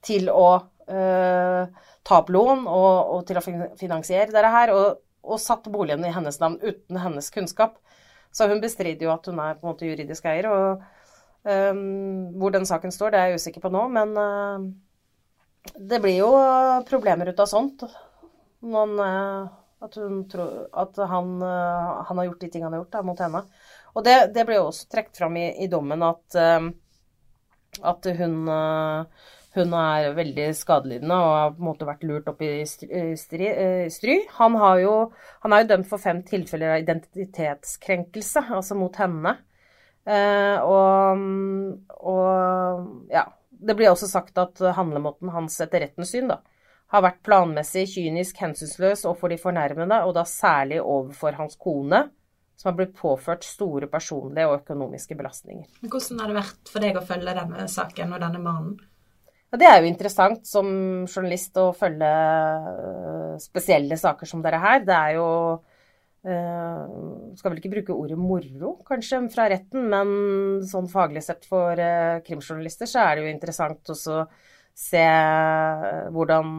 til 0.04 0.28
å 0.32 0.48
uh, 0.60 1.84
ta 2.04 2.18
opp 2.20 2.32
lån 2.36 2.66
og, 2.68 2.96
og, 3.16 3.22
til 3.28 3.40
å 3.40 3.44
finansiere 3.80 4.32
dette 4.32 4.52
her. 4.52 4.74
Og, 4.76 5.00
og 5.24 5.40
satt 5.40 5.70
boligen 5.72 6.04
i 6.04 6.12
hennes 6.12 6.40
navn 6.42 6.58
uten 6.60 7.00
hennes 7.00 7.30
kunnskap. 7.32 7.78
Så 8.34 8.50
hun 8.52 8.60
bestrider 8.60 9.08
jo 9.08 9.14
at 9.14 9.30
hun 9.30 9.40
er 9.40 9.56
på 9.56 9.64
en 9.64 9.72
måte 9.72 9.88
juridisk 9.88 10.28
eier. 10.28 10.50
og 10.52 10.84
Um, 11.44 12.32
hvor 12.40 12.54
den 12.56 12.64
saken 12.64 12.94
står, 12.96 13.12
det 13.12 13.20
er 13.20 13.32
jeg 13.34 13.42
usikker 13.42 13.64
på 13.66 13.72
nå, 13.74 13.82
men 13.92 14.14
uh, 14.16 15.74
det 15.76 16.00
blir 16.00 16.22
jo 16.22 16.30
problemer 16.88 17.34
ut 17.34 17.42
av 17.44 17.50
sånt. 17.52 17.84
Noen, 18.64 18.94
uh, 18.96 19.50
at, 19.84 19.98
tror, 20.32 20.54
at 20.72 21.02
han, 21.12 21.34
han, 21.44 22.22
har 22.22 22.30
gjort 22.30 22.46
de 22.46 22.48
tingene 22.48 22.70
han 22.70 22.78
har 22.78 22.84
gjort 22.86 22.96
da, 22.96 23.02
mot 23.04 23.24
henne. 23.26 23.42
Og 23.92 24.06
det, 24.08 24.16
det 24.38 24.46
blir 24.48 24.62
jo 24.62 24.70
også 24.70 24.88
trukket 24.96 25.20
fram 25.20 25.36
i, 25.42 25.50
i, 25.66 25.68
dommen 25.68 26.06
at, 26.08 26.38
at 27.82 28.10
hun, 28.20 28.36
hun 29.58 29.74
er 29.80 30.10
veldig 30.18 30.48
skadelidende 30.58 31.18
og 31.18 31.32
har 31.38 31.56
på 31.56 31.64
en 31.64 31.70
måte 31.70 31.88
vært 31.88 32.06
lurt 32.08 32.30
opp 32.32 32.44
i 32.46 32.52
stry. 32.70 33.48
stry. 33.92 34.20
Han, 34.38 34.60
jo, 34.82 34.94
han 35.46 35.56
er 35.56 35.64
jo 35.64 35.72
dømt 35.74 35.90
for 35.90 36.04
fem 36.04 36.22
tilfeller 36.28 36.76
av 36.76 36.86
identitetskrenkelse, 36.86 38.46
altså 38.60 38.78
mot 38.78 39.02
henne. 39.02 39.38
Eh, 40.06 40.58
og, 40.60 41.24
og, 42.00 42.90
ja. 43.14 43.28
Det 43.64 43.78
blir 43.80 43.94
også 43.94 44.10
sagt 44.12 44.36
at 44.42 44.60
handlemåten 44.76 45.30
hans 45.32 45.54
etter 45.64 45.86
rettens 45.86 46.10
syn 46.12 46.28
da, 46.28 46.42
har 46.92 47.06
vært 47.06 47.22
planmessig, 47.24 47.86
kynisk, 47.94 48.42
hensynsløs 48.44 49.06
overfor 49.08 49.32
de 49.32 49.38
fornærmede, 49.40 50.02
og 50.04 50.12
da 50.18 50.26
særlig 50.28 50.82
overfor 50.82 51.38
hans 51.40 51.56
kone, 51.56 52.02
som 52.60 52.70
har 52.70 52.78
blitt 52.78 52.96
påført 52.96 53.46
store 53.48 53.90
personlige 53.92 54.48
og 54.50 54.62
økonomiske 54.62 55.18
belastninger. 55.20 55.68
Men 55.82 55.92
hvordan 55.92 56.22
har 56.22 56.32
det 56.32 56.40
vært 56.40 56.72
for 56.72 56.86
deg 56.86 56.98
å 57.00 57.06
følge 57.06 57.38
denne 57.40 57.68
saken 57.72 58.16
og 58.16 58.24
denne 58.24 58.42
mannen? 58.44 58.74
Ja, 59.54 59.60
det 59.62 59.70
er 59.70 59.76
jo 59.82 59.90
interessant 59.92 60.48
som 60.50 60.68
journalist 61.06 61.58
å 61.62 61.68
følge 61.78 62.10
øh, 62.10 63.36
spesielle 63.42 64.00
saker 64.02 64.30
som 64.30 64.42
dette 64.42 64.62
her. 64.64 64.82
Det 64.88 64.98
er 64.98 65.20
jo 65.20 65.30
Uh, 66.24 67.34
skal 67.36 67.52
vel 67.52 67.58
ikke 67.60 67.70
bruke 67.74 67.96
ordet 68.00 68.16
moro, 68.16 68.70
kanskje, 68.88 69.18
fra 69.34 69.50
retten, 69.52 69.90
men 69.92 70.62
sånn 70.64 70.86
faglig 70.88 71.20
sett 71.26 71.44
for 71.44 71.76
uh, 71.76 72.22
krimjournalister 72.24 72.88
så 72.88 73.02
er 73.02 73.18
det 73.18 73.26
jo 73.26 73.34
interessant 73.34 73.92
også 73.92 74.22
se 74.72 75.04
uh, 75.04 76.08
hvordan 76.16 76.54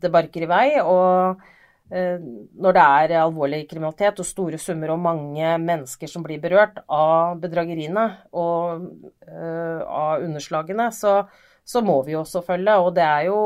det 0.00 0.08
barker 0.14 0.46
i 0.46 0.48
vei. 0.48 0.64
Og 0.80 1.44
når 1.88 2.74
det 2.76 2.82
er 2.84 3.12
alvorlig 3.22 3.62
kriminalitet 3.70 4.18
og 4.20 4.26
store 4.28 4.58
summer 4.60 4.90
og 4.92 5.00
mange 5.00 5.52
mennesker 5.62 6.10
som 6.10 6.24
blir 6.24 6.40
berørt 6.42 6.82
av 6.84 7.38
bedrageriene 7.40 8.04
og 8.36 8.84
av 9.24 10.26
underslagene, 10.26 10.90
så, 10.92 11.22
så, 11.64 11.80
må 11.80 12.02
vi 12.04 12.12
jo 12.12 12.26
følge. 12.26 12.74
Og 12.76 12.92
det 12.98 13.06
er 13.06 13.30
jo 13.30 13.38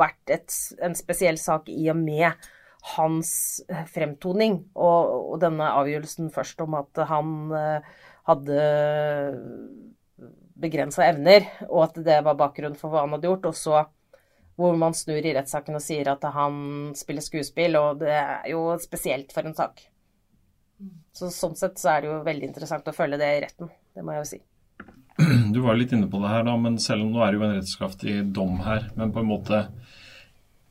vært 0.00 0.32
et, 0.32 0.56
en 0.80 0.96
spesiell 0.96 1.36
sak 1.40 1.68
i 1.68 1.90
og 1.92 2.00
med 2.00 2.48
hans 2.96 3.30
eh, 3.68 3.84
fremtoning 3.92 4.56
og, 4.74 5.12
og, 5.32 5.36
denne 5.42 5.68
avgjørelsen 5.76 6.30
først 6.34 6.62
om 6.64 6.78
at 6.80 7.02
han 7.10 7.54
eh, 7.56 7.94
hadde 8.28 8.60
begrensa 10.60 11.06
evner, 11.08 11.46
og 11.68 11.86
at 11.88 12.00
det 12.04 12.18
var 12.26 12.38
bakgrunnen 12.38 12.78
for 12.78 12.92
hva 12.92 13.06
han 13.06 13.14
hadde 13.16 13.28
gjort. 13.30 13.48
Og 13.48 13.56
så 13.56 13.82
hvor 14.58 14.76
man 14.76 14.96
snur 14.96 15.24
i 15.24 15.34
rettssaken 15.36 15.78
og 15.78 15.84
sier 15.84 16.10
at 16.12 16.24
han 16.34 16.92
spiller 16.98 17.24
skuespill, 17.24 17.78
og 17.80 18.02
det 18.02 18.12
er 18.12 18.50
jo 18.52 18.64
spesielt 18.82 19.32
for 19.34 19.48
en 19.48 19.56
sak. 19.56 19.82
Så 21.16 21.30
sånn 21.34 21.56
sett 21.58 21.80
så 21.80 21.94
er 21.94 22.02
det 22.02 22.10
jo 22.10 22.20
veldig 22.26 22.48
interessant 22.50 22.88
å 22.88 22.96
følge 22.96 23.20
det 23.20 23.30
i 23.36 23.42
retten, 23.46 23.72
det 23.96 24.04
må 24.04 24.16
jeg 24.16 24.24
jo 24.24 24.30
si. 24.34 24.40
Du 25.52 25.60
var 25.64 25.76
litt 25.76 25.92
inne 25.92 26.08
på 26.08 26.20
det 26.22 26.30
her, 26.32 26.44
da, 26.46 26.54
men 26.56 26.78
selv 26.80 27.04
om 27.04 27.10
nå 27.12 27.24
er 27.24 27.32
det 27.32 27.40
jo 27.40 27.46
en 27.48 27.56
rettskraftig 27.58 28.14
dom 28.36 28.60
her, 28.64 28.86
men 28.96 29.12
på 29.12 29.20
en 29.20 29.28
måte 29.28 29.64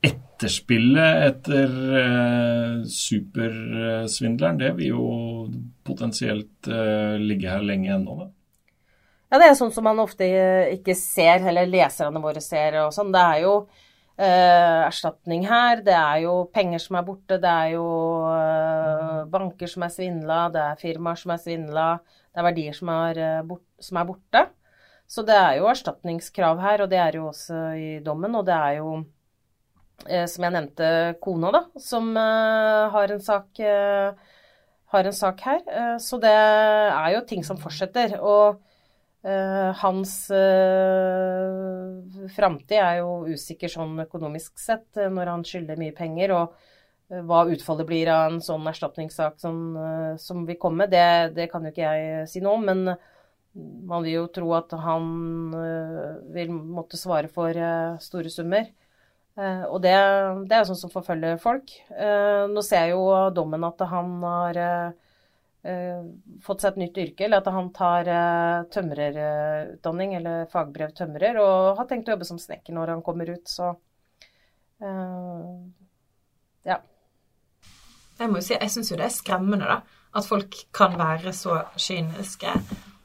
etterspillet 0.00 1.26
etter 1.26 1.74
eh, 2.00 2.76
supersvindleren, 2.88 4.60
det 4.60 4.72
vil 4.78 4.94
jo 4.94 5.06
potensielt 5.86 6.70
eh, 6.72 7.18
ligge 7.20 7.52
her 7.52 7.64
lenge 7.66 7.92
ennå, 7.94 8.16
da. 8.22 8.30
Ja, 9.30 9.38
det 9.38 9.46
er 9.46 9.54
sånn 9.58 9.72
som 9.74 9.86
man 9.86 10.00
ofte 10.02 10.26
eh, 10.26 10.72
ikke 10.76 10.96
ser, 10.98 11.44
eller 11.46 11.70
leserne 11.70 12.22
våre 12.22 12.42
ser 12.42 12.80
og 12.82 12.94
sånn. 12.94 13.12
Det 13.14 13.22
er 13.22 13.44
jo 13.44 13.52
eh, 14.18 14.80
erstatning 14.88 15.46
her, 15.48 15.84
det 15.86 15.94
er 15.96 16.24
jo 16.24 16.34
penger 16.54 16.82
som 16.82 16.98
er 16.98 17.06
borte, 17.06 17.38
det 17.42 17.52
er 17.66 17.76
jo 17.76 17.84
banker 19.30 19.70
som 19.70 19.86
er 19.86 19.94
svindla, 19.94 20.40
det 20.54 20.64
er 20.64 20.82
firmaer 20.82 21.20
som 21.20 21.34
er 21.36 21.44
svindla, 21.44 21.86
det 22.30 22.42
er 22.42 22.48
verdier 22.50 22.76
som 22.76 22.90
er, 22.96 23.22
bort, 23.46 23.66
som 23.82 24.02
er 24.02 24.10
borte. 24.10 24.44
Så 25.10 25.22
det 25.26 25.34
er 25.34 25.56
jo 25.58 25.70
erstatningskrav 25.70 26.60
her, 26.62 26.84
og 26.84 26.90
det 26.90 27.00
er 27.02 27.16
jo 27.18 27.30
også 27.30 27.64
i 27.78 27.88
dommen, 28.04 28.36
og 28.38 28.44
det 28.46 28.58
er 28.58 28.76
jo 28.78 29.00
Eh, 30.08 30.24
som 30.30 30.46
jeg 30.46 30.54
nevnte, 30.54 30.90
kona, 31.20 31.50
da, 31.52 31.60
som 31.80 32.10
eh, 32.16 32.84
har 32.94 33.12
en 33.12 33.20
sak, 33.20 33.60
eh, 33.60 34.36
har 34.94 35.06
en 35.06 35.16
sak 35.16 35.42
her. 35.44 35.60
så 35.98 36.18
det 36.18 36.32
er 36.32 37.10
jo 37.14 37.20
ting 37.26 37.44
som 37.44 37.58
fortsetter. 37.60 38.16
Og 38.20 38.58
hans 39.20 40.12
framtid 42.32 42.78
er 42.80 42.94
jo 43.02 43.34
usikker 43.34 43.68
sånn 43.68 43.98
økonomisk 44.06 44.56
sett 44.56 44.96
når 44.96 45.28
han 45.28 45.44
skylder 45.44 45.76
mye 45.76 45.92
penger. 45.92 46.32
Og 46.32 47.20
hva 47.28 47.42
utfallet 47.52 47.88
blir 47.88 48.08
av 48.08 48.30
en 48.30 48.40
sånn 48.40 48.64
erstatningssak 48.70 49.36
som, 49.42 49.76
som 50.16 50.46
vil 50.48 50.56
komme, 50.62 50.88
det, 50.88 51.34
det, 51.36 51.50
kan 51.52 51.66
jo 51.66 51.74
ikke 51.74 51.84
jeg 51.84 52.30
si 52.32 52.40
noe 52.40 52.56
om. 52.56 52.64
Men 52.64 52.94
man 53.92 54.06
vil 54.06 54.22
jo 54.22 54.26
tro 54.32 54.54
at 54.56 54.72
han 54.86 55.04
vil 56.32 56.54
måtte 56.56 56.96
svare 56.96 57.28
for 57.28 57.60
store 58.00 58.32
summer. 58.32 58.72
Uh, 59.38 59.64
og 59.70 59.78
det, 59.84 59.94
det 60.50 60.56
er 60.56 60.64
jo 60.64 60.70
sånn 60.72 60.82
som 60.82 60.92
forfølger 60.92 61.38
folk. 61.40 61.72
Uh, 61.94 62.50
nå 62.50 62.64
ser 62.66 62.88
jeg 62.88 62.96
jo 62.96 63.06
dommen 63.34 63.62
at 63.64 63.80
han 63.88 64.18
har 64.24 64.58
uh, 64.58 65.09
fått 65.60 66.62
seg 66.62 66.70
et 66.70 66.78
nytt 66.80 66.98
yrke, 67.02 67.26
eller 67.26 67.42
at 67.42 67.48
han 67.52 67.66
tar 67.76 68.08
tømrerutdanning, 68.72 70.14
eller 70.16 70.46
fagbrev 70.48 70.94
tømrer, 70.96 71.36
og 71.42 71.76
har 71.76 71.88
tenkt 71.90 72.08
å 72.08 72.14
jobbe 72.14 72.28
som 72.28 72.40
snekker 72.40 72.72
når 72.72 72.94
han 72.94 73.02
kommer 73.04 73.28
ut. 73.34 73.44
Så 73.44 73.74
Uh, 74.80 75.68
ja. 76.64 76.80
Jeg 78.18 78.30
må 78.30 78.40
jo 78.40 78.44
si, 78.44 78.56
jeg 78.56 78.72
syns 78.72 78.90
jo 78.92 78.98
det 79.00 79.08
er 79.08 79.14
skremmende, 79.14 79.68
da. 79.68 79.80
At 80.16 80.26
folk 80.26 80.56
kan 80.74 80.96
være 80.98 81.32
så 81.36 81.60
kyniske 81.78 82.52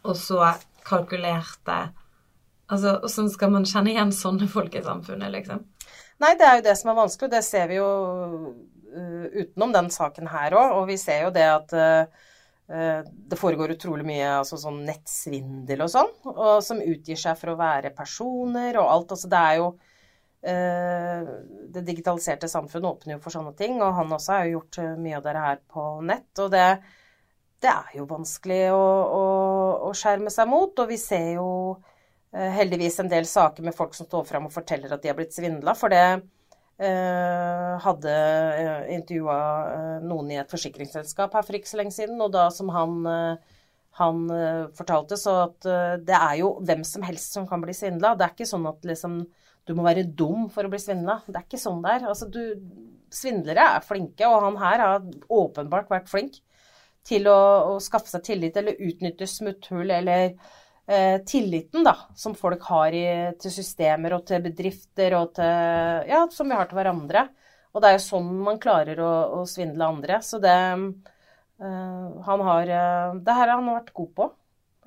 og 0.06 0.16
så 0.18 0.54
kalkulerte. 0.86 1.78
Altså, 2.72 2.96
Hvordan 3.04 3.30
skal 3.30 3.52
man 3.54 3.68
kjenne 3.70 3.94
igjen 3.94 4.14
sånne 4.16 4.48
folk 4.50 4.74
i 4.76 4.84
samfunnet, 4.86 5.34
liksom? 5.36 5.66
Nei, 6.24 6.32
det 6.40 6.48
er 6.48 6.58
jo 6.60 6.66
det 6.66 6.78
som 6.80 6.92
er 6.92 6.98
vanskelig, 6.98 7.28
og 7.28 7.36
det 7.36 7.44
ser 7.46 7.68
vi 7.70 7.78
jo 7.78 7.90
uh, 8.96 9.26
utenom 9.36 9.76
den 9.76 9.92
saken 9.94 10.32
her 10.32 10.56
òg. 10.56 10.80
Og 10.80 10.88
vi 10.90 10.98
ser 11.02 11.28
jo 11.28 11.34
det 11.36 11.46
at 11.52 11.76
uh, 11.76 12.32
det 12.66 13.38
foregår 13.38 13.76
utrolig 13.76 14.08
mye 14.08 14.30
altså 14.40 14.58
sånn 14.58 14.80
nettsvindel 14.88 15.84
og 15.86 15.90
sånn, 15.94 16.08
og 16.32 16.64
som 16.66 16.80
utgir 16.82 17.20
seg 17.22 17.38
for 17.38 17.52
å 17.52 17.60
være 17.60 17.92
personer 17.94 18.80
og 18.82 18.90
alt. 18.90 19.14
Altså 19.14 19.30
det 19.30 19.42
er 19.52 19.60
jo 19.60 19.68
uh, 19.70 21.28
Det 21.76 21.84
digitaliserte 21.86 22.50
samfunnet 22.50 22.90
åpner 22.90 23.14
jo 23.14 23.22
for 23.22 23.36
sånne 23.38 23.54
ting, 23.60 23.78
og 23.86 23.94
han 24.00 24.18
også 24.18 24.34
har 24.34 24.48
jo 24.48 24.56
gjort 24.56 24.82
mye 24.98 25.20
av 25.20 25.28
det 25.28 25.36
her 25.46 25.62
på 25.76 25.86
nett. 26.10 26.32
Og 26.42 26.50
det, 26.56 26.66
det 27.62 27.70
er 27.70 28.00
jo 28.00 28.08
vanskelig 28.10 28.64
å, 28.74 28.86
å, 29.20 29.26
å, 29.92 29.94
skjerme 29.94 30.34
seg 30.34 30.50
mot, 30.50 30.74
og 30.74 30.90
vi 30.90 30.98
ser 31.02 31.36
jo 31.36 31.50
Eh, 32.36 32.52
heldigvis 32.52 33.00
en 33.00 33.10
del 33.10 33.26
saker 33.26 33.64
med 33.64 33.76
folk 33.76 33.94
som 33.96 34.08
står 34.10 34.24
fram 34.28 34.50
og 34.50 34.52
forteller 34.54 34.92
at 34.92 35.04
de 35.04 35.08
har 35.08 35.16
blitt 35.16 35.36
svindla. 35.36 35.76
For 35.80 35.94
det 35.94 36.02
eh, 36.04 36.24
hadde 36.84 38.14
eh, 38.14 38.96
intervjua 38.98 39.38
eh, 39.72 40.00
noen 40.04 40.34
i 40.34 40.40
et 40.42 40.52
forsikringsselskap 40.52 41.36
her 41.38 41.46
for 41.48 41.56
ikke 41.56 41.72
så 41.72 41.80
lenge 41.80 41.96
siden. 41.96 42.20
Og 42.22 42.34
da 42.36 42.50
som 42.52 42.72
han, 42.76 42.98
eh, 43.08 43.62
han 44.02 44.26
eh, 44.36 44.66
fortalte, 44.76 45.20
så 45.20 45.38
at 45.46 45.70
det 46.04 46.18
er 46.20 46.42
jo 46.42 46.56
hvem 46.66 46.84
som 46.88 47.06
helst 47.08 47.38
som 47.38 47.48
kan 47.48 47.64
bli 47.64 47.76
svindla. 47.76 48.16
Det 48.16 48.28
er 48.28 48.36
ikke 48.36 48.50
sånn 48.50 48.68
at 48.72 48.84
liksom 48.88 49.22
du 49.66 49.74
må 49.74 49.86
være 49.88 50.04
dum 50.06 50.50
for 50.54 50.68
å 50.68 50.70
bli 50.70 50.82
svindla. 50.82 51.22
Det 51.26 51.40
er 51.40 51.48
ikke 51.48 51.62
sånn 51.62 51.80
det 51.82 51.96
er. 51.96 52.10
Altså, 52.12 52.28
du, 52.30 52.44
svindlere 53.16 53.64
er 53.78 53.86
flinke, 53.86 54.28
og 54.28 54.44
han 54.44 54.60
her 54.60 54.84
har 54.84 55.08
åpenbart 55.32 55.90
vært 55.90 56.12
flink 56.12 56.42
til 57.06 57.30
å, 57.30 57.40
å 57.72 57.80
skaffe 57.84 58.10
seg 58.10 58.24
tillit 58.26 58.58
eller 58.58 58.82
utnytte 58.82 59.28
smutthull 59.30 59.92
eller 59.94 60.34
eh, 60.88 61.18
tilliten 61.26 61.84
da, 61.84 61.96
som 62.16 62.36
folk 62.38 62.64
har 62.70 62.94
i, 62.94 63.08
til 63.42 63.54
systemer 63.54 64.18
og 64.18 64.26
til 64.30 64.44
bedrifter 64.46 65.18
og 65.20 65.34
til 65.40 66.10
Ja, 66.12 66.26
som 66.32 66.50
vi 66.50 66.58
har 66.58 66.70
til 66.70 66.80
hverandre. 66.80 67.28
Og 67.76 67.84
det 67.84 67.90
er 67.90 67.98
jo 67.98 68.06
sånn 68.06 68.32
man 68.46 68.62
klarer 68.62 69.02
å, 69.04 69.12
å 69.40 69.44
svindle 69.50 69.90
andre. 69.90 70.22
Så 70.24 70.40
det 70.44 70.56
eh, 70.56 72.08
Han 72.30 72.48
har 72.48 72.72
eh, 72.72 73.20
Det 73.20 73.36
her 73.36 73.52
har 73.52 73.60
han 73.60 73.74
vært 73.74 73.94
god 73.98 74.12
på. 74.16 74.32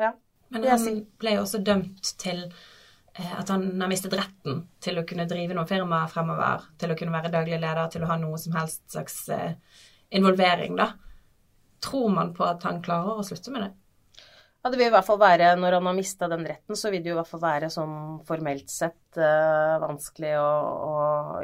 Ja. 0.01 0.15
Men 0.55 0.65
han 0.71 1.03
ble 1.21 1.37
jo 1.37 1.45
også 1.45 1.61
dømt 1.65 2.15
til 2.23 2.47
eh, 2.47 3.35
at 3.37 3.51
han 3.53 3.69
har 3.83 3.91
mistet 3.91 4.17
retten 4.17 4.63
til 4.81 5.01
å 5.01 5.05
kunne 5.09 5.29
drive 5.29 5.57
noen 5.57 5.69
firma 5.69 6.07
fremover, 6.09 6.71
til 6.81 6.95
å 6.95 6.97
kunne 6.97 7.13
være 7.13 7.35
daglig 7.35 7.61
leder, 7.61 7.91
til 7.93 8.07
å 8.07 8.13
ha 8.13 8.17
noe 8.23 8.41
som 8.41 8.57
helst 8.57 8.87
slags 8.95 9.27
involvering, 10.09 10.79
da. 10.79 10.95
Tror 11.85 12.09
man 12.11 12.33
på 12.35 12.47
at 12.49 12.65
han 12.65 12.81
klarer 12.83 13.21
å 13.21 13.27
slutte 13.27 13.53
med 13.53 13.67
det? 13.67 13.73
Det 14.69 14.79
vil 14.79 14.89
i 14.89 14.93
hvert 14.93 15.07
fall 15.07 15.21
være, 15.21 15.55
Når 15.57 15.79
han 15.79 15.89
har 15.89 15.97
mista 15.97 16.29
den 16.31 16.47
retten, 16.49 16.77
så 16.77 16.93
vil 16.93 17.03
det 17.03 17.13
jo 17.13 17.17
i 17.17 17.21
hvert 17.21 17.31
fall 17.31 17.45
være 17.45 17.71
sånn 17.73 17.97
formelt 18.29 18.71
sett 18.73 19.21
uh, 19.21 19.79
vanskelig 19.83 20.35
å, 20.41 20.49
å 20.89 20.95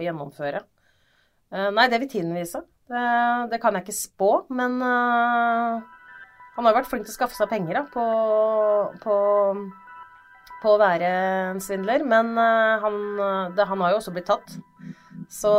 gjennomføre. 0.02 0.64
Uh, 1.54 1.70
nei, 1.74 1.88
det 1.92 2.00
vil 2.02 2.10
tiden 2.12 2.34
vise. 2.36 2.64
Det, 2.90 3.04
det, 3.52 3.60
kan 3.62 3.76
jeg 3.76 3.86
ikke 3.86 3.96
spå, 3.96 4.30
men 4.52 4.76
uh, 4.82 5.80
han 6.56 6.68
har 6.68 6.76
vært 6.76 6.90
flink 6.90 7.06
til 7.06 7.14
å 7.14 7.16
skaffe 7.16 7.38
seg 7.38 7.48
penger 7.52 7.80
da, 7.80 7.84
på, 7.94 8.04
på, 9.04 9.16
på, 10.60 10.74
å 10.74 10.80
være 10.82 11.12
en 11.54 11.62
svindler. 11.64 12.04
Men 12.08 12.34
han, 12.36 13.00
det, 13.56 13.68
han 13.70 13.84
har 13.84 13.94
jo 13.94 14.02
også 14.02 14.14
blitt 14.14 14.28
tatt. 14.30 14.58
Så 15.32 15.54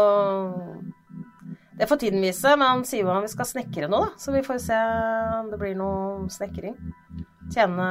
det 1.75 1.89
får 1.89 2.04
tiden 2.06 2.23
vise. 2.23 2.54
Men 2.56 2.67
han 2.69 2.86
sier 2.88 3.04
jo 3.04 3.13
han 3.13 3.28
skal 3.32 3.49
snekre 3.49 3.89
nå, 3.91 4.04
da. 4.06 4.13
Så 4.21 4.36
vi 4.36 4.43
får 4.45 4.62
se 4.69 4.82
om 5.41 5.49
det 5.51 5.60
blir 5.62 5.75
noe 5.80 6.30
snekring 6.32 6.78
tjene 7.53 7.88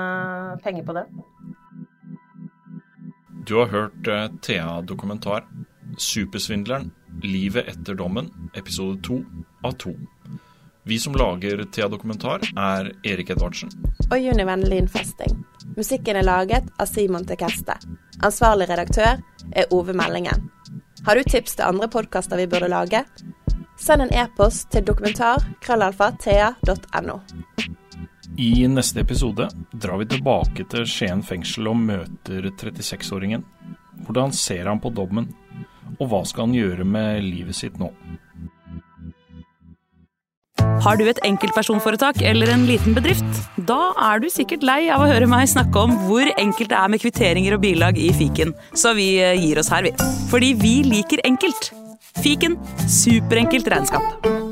penger 0.62 0.86
på 0.86 0.96
det. 0.96 1.04
Du 3.46 3.58
har 3.60 3.66
hørt 3.66 4.08
uh, 4.08 4.26
Thea 4.42 4.82
dokumentar 4.82 5.44
'Supersvindleren 5.98 6.90
livet 7.22 7.68
etter 7.68 7.94
dommen', 7.94 8.50
episode 8.54 9.02
to 9.02 9.24
av 9.62 9.72
to. 9.72 9.92
Vi 10.86 10.98
som 10.98 11.14
lager 11.14 11.64
Thea 11.64 11.88
dokumentar, 11.88 12.40
er 12.56 12.92
Erik 13.02 13.30
Edvardsen. 13.30 13.70
Og 14.10 14.20
Juni 14.20 14.44
Vennelin 14.44 14.88
Festing. 14.88 15.44
Musikken 15.76 16.16
er 16.16 16.22
laget 16.22 16.64
av 16.78 16.86
Simon 16.86 17.24
Tekeste. 17.24 17.72
Ansvarlig 18.22 18.68
redaktør 18.68 19.16
er 19.52 19.64
Ove 19.70 19.92
Meldingen. 19.92 20.50
Har 21.06 21.16
du 21.16 21.22
tips 21.22 21.54
til 21.56 21.64
andre 21.64 21.88
podkaster 21.88 22.36
vi 22.36 22.46
burde 22.46 22.68
lage? 22.68 23.04
Send 23.80 24.02
en 24.02 24.14
e-post 24.14 24.70
til 24.72 24.86
dokumentar.krøllalfa.thea.no. 24.86 27.20
I 28.36 28.66
neste 28.66 29.00
episode 29.00 29.46
drar 29.70 30.00
vi 30.00 30.08
tilbake 30.10 30.64
til 30.70 30.86
Skien 30.90 31.22
fengsel 31.22 31.68
og 31.70 31.78
møter 31.78 32.48
36-åringen. 32.50 33.44
Hvordan 34.04 34.34
ser 34.34 34.66
han 34.66 34.80
på 34.82 34.90
dommen, 34.90 35.28
og 36.00 36.08
hva 36.10 36.24
skal 36.26 36.48
han 36.48 36.56
gjøre 36.56 36.86
med 36.88 37.22
livet 37.22 37.54
sitt 37.54 37.78
nå? 37.78 37.92
Har 40.84 40.98
du 40.98 41.06
et 41.06 41.20
enkeltpersonforetak 41.24 42.18
eller 42.26 42.50
en 42.52 42.66
liten 42.68 42.96
bedrift? 42.96 43.38
Da 43.70 43.94
er 44.10 44.20
du 44.20 44.26
sikkert 44.32 44.66
lei 44.66 44.82
av 44.92 45.04
å 45.04 45.08
høre 45.08 45.30
meg 45.30 45.46
snakke 45.48 45.86
om 45.86 45.94
hvor 46.08 46.28
enkelt 46.34 46.74
det 46.74 46.80
er 46.80 46.90
med 46.90 47.04
kvitteringer 47.04 47.56
og 47.56 47.62
bilag 47.62 48.00
i 48.02 48.10
fiken, 48.18 48.52
så 48.74 48.96
vi 48.98 49.14
eh, 49.22 49.38
gir 49.38 49.62
oss 49.62 49.70
her, 49.72 49.86
vi. 49.86 49.94
Fordi 50.32 50.52
vi 50.58 50.80
liker 50.90 51.22
enkelt. 51.24 51.70
Fiken 52.18 52.58
superenkelt 52.90 53.70
regnskap. 53.70 54.43